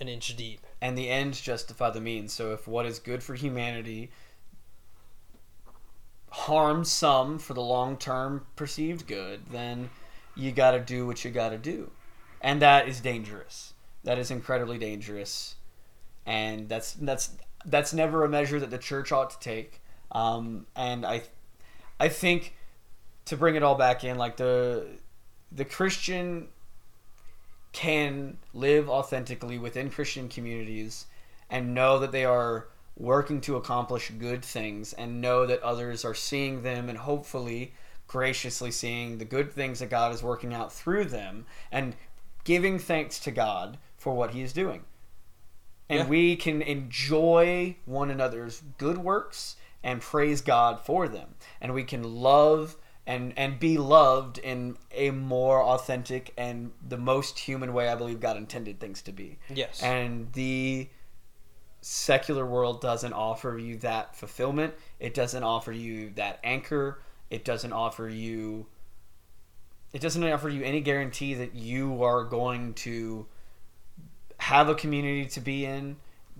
an 0.00 0.08
inch 0.08 0.34
deep. 0.34 0.66
and 0.80 0.96
the 0.96 1.10
ends 1.10 1.40
justify 1.40 1.90
the 1.90 2.00
means 2.00 2.32
so 2.32 2.52
if 2.54 2.66
what 2.66 2.86
is 2.86 2.98
good 2.98 3.22
for 3.22 3.34
humanity 3.34 4.10
harms 6.30 6.90
some 6.90 7.38
for 7.38 7.54
the 7.54 7.60
long-term 7.60 8.46
perceived 8.56 9.06
good 9.06 9.40
then 9.50 9.90
you 10.36 10.52
got 10.52 10.72
to 10.72 10.80
do 10.80 11.06
what 11.06 11.24
you 11.24 11.30
got 11.30 11.50
to 11.50 11.58
do. 11.58 11.90
And 12.40 12.62
that 12.62 12.88
is 12.88 13.00
dangerous. 13.00 13.74
That 14.04 14.18
is 14.18 14.30
incredibly 14.30 14.78
dangerous. 14.78 15.56
And 16.24 16.68
that's 16.68 16.94
that's 16.94 17.30
that's 17.66 17.92
never 17.92 18.24
a 18.24 18.28
measure 18.28 18.58
that 18.60 18.70
the 18.70 18.78
church 18.78 19.12
ought 19.12 19.30
to 19.30 19.38
take. 19.40 19.82
Um, 20.12 20.66
and 20.74 21.06
i 21.06 21.22
i 22.00 22.08
think 22.08 22.56
to 23.26 23.36
bring 23.36 23.54
it 23.54 23.62
all 23.62 23.76
back 23.76 24.02
in 24.02 24.18
like 24.18 24.36
the 24.36 24.88
the 25.52 25.64
christian 25.64 26.48
can 27.72 28.36
live 28.52 28.88
authentically 28.90 29.58
within 29.58 29.90
Christian 29.90 30.28
communities 30.28 31.06
and 31.48 31.74
know 31.74 32.00
that 32.00 32.10
they 32.10 32.24
are 32.24 32.68
working 33.00 33.40
to 33.40 33.56
accomplish 33.56 34.10
good 34.18 34.44
things 34.44 34.92
and 34.92 35.20
know 35.20 35.46
that 35.46 35.62
others 35.62 36.04
are 36.04 36.14
seeing 36.14 36.62
them 36.62 36.88
and 36.88 36.98
hopefully 36.98 37.72
graciously 38.06 38.70
seeing 38.70 39.18
the 39.18 39.24
good 39.24 39.52
things 39.52 39.78
that 39.78 39.88
God 39.88 40.12
is 40.12 40.22
working 40.22 40.52
out 40.52 40.72
through 40.72 41.06
them 41.06 41.46
and 41.72 41.96
giving 42.44 42.78
thanks 42.78 43.18
to 43.20 43.30
God 43.30 43.78
for 43.96 44.14
what 44.14 44.32
he 44.32 44.42
is 44.42 44.52
doing. 44.52 44.84
And 45.88 46.00
Yeah. 46.00 46.06
we 46.08 46.36
can 46.36 46.60
enjoy 46.62 47.76
one 47.84 48.10
another's 48.10 48.62
good 48.78 48.98
works 48.98 49.56
and 49.82 50.00
praise 50.00 50.40
God 50.40 50.80
for 50.80 51.08
them. 51.08 51.36
And 51.60 51.72
we 51.72 51.84
can 51.84 52.02
love 52.02 52.76
and 53.06 53.32
and 53.36 53.58
be 53.58 53.78
loved 53.78 54.38
in 54.38 54.76
a 54.92 55.10
more 55.10 55.62
authentic 55.62 56.32
and 56.36 56.72
the 56.86 56.98
most 56.98 57.38
human 57.40 57.72
way 57.72 57.88
I 57.88 57.94
believe 57.94 58.20
God 58.20 58.36
intended 58.36 58.78
things 58.78 59.00
to 59.02 59.12
be. 59.12 59.38
Yes. 59.48 59.82
And 59.82 60.32
the 60.34 60.88
secular 61.80 62.44
world 62.46 62.80
doesn't 62.80 63.12
offer 63.12 63.58
you 63.58 63.76
that 63.78 64.14
fulfillment. 64.14 64.74
It 64.98 65.14
doesn't 65.14 65.42
offer 65.42 65.72
you 65.72 66.10
that 66.16 66.40
anchor. 66.44 67.00
It 67.30 67.44
doesn't 67.44 67.72
offer 67.72 68.08
you 68.08 68.66
it 69.92 70.00
doesn't 70.00 70.22
offer 70.22 70.48
you 70.48 70.62
any 70.62 70.80
guarantee 70.80 71.34
that 71.34 71.54
you 71.54 72.04
are 72.04 72.24
going 72.24 72.74
to 72.74 73.26
have 74.38 74.68
a 74.68 74.74
community 74.74 75.26
to 75.26 75.40
be 75.40 75.64
in, 75.64 75.96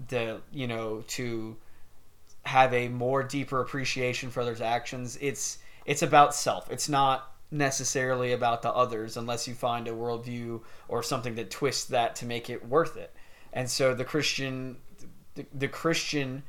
the 0.08 0.40
you 0.52 0.66
know, 0.66 1.02
to 1.08 1.56
have 2.44 2.72
a 2.72 2.88
more 2.88 3.22
deeper 3.22 3.60
appreciation 3.60 4.30
for 4.30 4.40
others' 4.40 4.60
actions. 4.60 5.18
It's 5.20 5.58
it's 5.84 6.02
about 6.02 6.34
self. 6.34 6.70
It's 6.70 6.88
not 6.88 7.32
necessarily 7.50 8.32
about 8.32 8.62
the 8.62 8.72
others 8.72 9.16
unless 9.16 9.48
you 9.48 9.54
find 9.54 9.88
a 9.88 9.92
worldview 9.92 10.60
or 10.86 11.02
something 11.02 11.34
that 11.34 11.50
twists 11.50 11.86
that 11.86 12.14
to 12.16 12.26
make 12.26 12.48
it 12.48 12.66
worth 12.66 12.96
it. 12.96 13.12
And 13.52 13.68
so 13.68 13.92
the 13.92 14.04
Christian 14.04 14.76
the, 15.34 15.46
the 15.52 15.68
Christian 15.68 16.42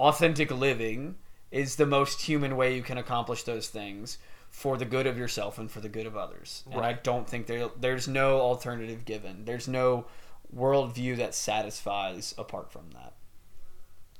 authentic 0.00 0.50
living 0.50 1.16
is 1.50 1.76
the 1.76 1.86
most 1.86 2.22
human 2.22 2.56
way 2.56 2.74
you 2.74 2.82
can 2.82 2.98
accomplish 2.98 3.42
those 3.42 3.68
things 3.68 4.18
for 4.48 4.76
the 4.76 4.84
good 4.84 5.06
of 5.06 5.16
yourself 5.16 5.58
and 5.58 5.70
for 5.70 5.80
the 5.80 5.88
good 5.88 6.06
of 6.06 6.16
others. 6.16 6.64
And 6.70 6.80
I 6.80 6.94
don't 6.94 7.28
think 7.28 7.46
there 7.46 7.68
there's 7.78 8.06
no 8.08 8.40
alternative 8.40 9.04
given. 9.04 9.44
There's 9.44 9.68
no 9.68 10.06
worldview 10.54 11.16
that 11.16 11.34
satisfies 11.34 12.34
apart 12.36 12.70
from 12.70 12.90
that. 12.92 13.14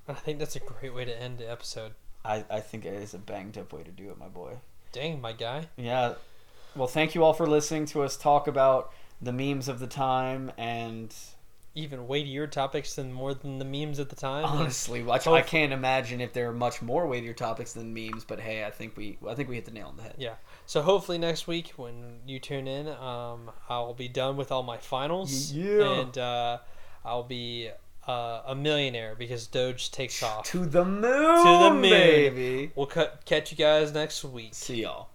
I 0.09 0.15
think 0.15 0.39
that's 0.39 0.57
a 0.57 0.61
great 0.61 0.95
way 0.95 1.05
to 1.05 1.23
end 1.23 1.39
the 1.39 1.51
episode. 1.51 1.93
I, 2.25 2.45
I 2.51 2.61
think 2.61 2.85
it 2.85 2.95
is 2.95 3.15
a 3.15 3.19
banged 3.19 3.59
up 3.59 3.73
way 3.73 3.83
to 3.83 3.91
do 3.91 4.11
it, 4.11 4.19
my 4.19 4.29
boy. 4.29 4.55
Dang, 4.93 5.21
my 5.21 5.33
guy. 5.33 5.69
Yeah. 5.77 6.15
Well, 6.75 6.89
thank 6.89 7.15
you 7.15 7.25
all 7.25 7.35
for 7.35 7.47
listening 7.47 7.87
to 7.87 8.03
us 8.03 8.17
talk 8.17 8.47
about 8.47 8.93
the 9.21 9.33
memes 9.33 9.69
of 9.69 9.79
the 9.79 9.87
time 9.87 10.51
and 10.57 11.15
Even 11.75 12.07
weightier 12.07 12.47
topics 12.47 12.95
than 12.97 13.13
more 13.13 13.33
than 13.33 13.59
the 13.59 13.65
memes 13.65 13.99
at 13.99 14.11
the 14.11 14.17
time. 14.17 14.45
honestly, 14.45 15.03
I, 15.09 15.19
I 15.31 15.41
can't 15.43 15.73
imagine 15.73 16.21
if 16.21 16.33
there 16.35 16.49
are 16.49 16.53
much 16.53 16.83
more 16.83 17.07
weightier 17.07 17.33
topics 17.33 17.73
than 17.73 17.95
memes. 17.95 18.25
But 18.25 18.41
hey, 18.41 18.65
I 18.65 18.71
think 18.71 18.97
we 18.97 19.17
I 19.27 19.35
think 19.35 19.49
we 19.49 19.55
hit 19.55 19.65
the 19.65 19.71
nail 19.71 19.87
on 19.89 19.97
the 19.97 20.03
head. 20.03 20.17
Yeah. 20.19 20.35
So 20.67 20.83
hopefully 20.83 21.17
next 21.19 21.47
week 21.47 21.73
when 21.77 22.21
you 22.27 22.39
tune 22.39 22.69
in, 22.69 22.89
um, 22.89 23.51
I'll 23.69 23.95
be 23.95 24.09
done 24.09 24.37
with 24.37 24.53
all 24.53 24.63
my 24.63 24.77
finals. 24.77 25.53
Yeah. 25.53 26.01
And 26.01 26.19
uh, 26.19 26.59
I'll 27.05 27.23
be 27.23 27.71
uh, 28.07 28.43
a 28.47 28.55
millionaire 28.55 29.15
because 29.19 29.47
Doge 29.47 29.91
takes 29.91 30.23
off. 30.23 30.45
To 30.51 30.67
the 30.67 30.85
moon, 30.85 31.03
To 31.03 31.65
the 31.65 31.71
moon. 31.71 31.83
baby. 31.83 32.73
We'll 32.75 32.87
cut, 32.87 33.23
catch 33.25 33.51
you 33.51 33.57
guys 33.57 33.93
next 33.95 34.25
week. 34.25 34.55
See 34.55 34.83
y'all. 34.83 35.09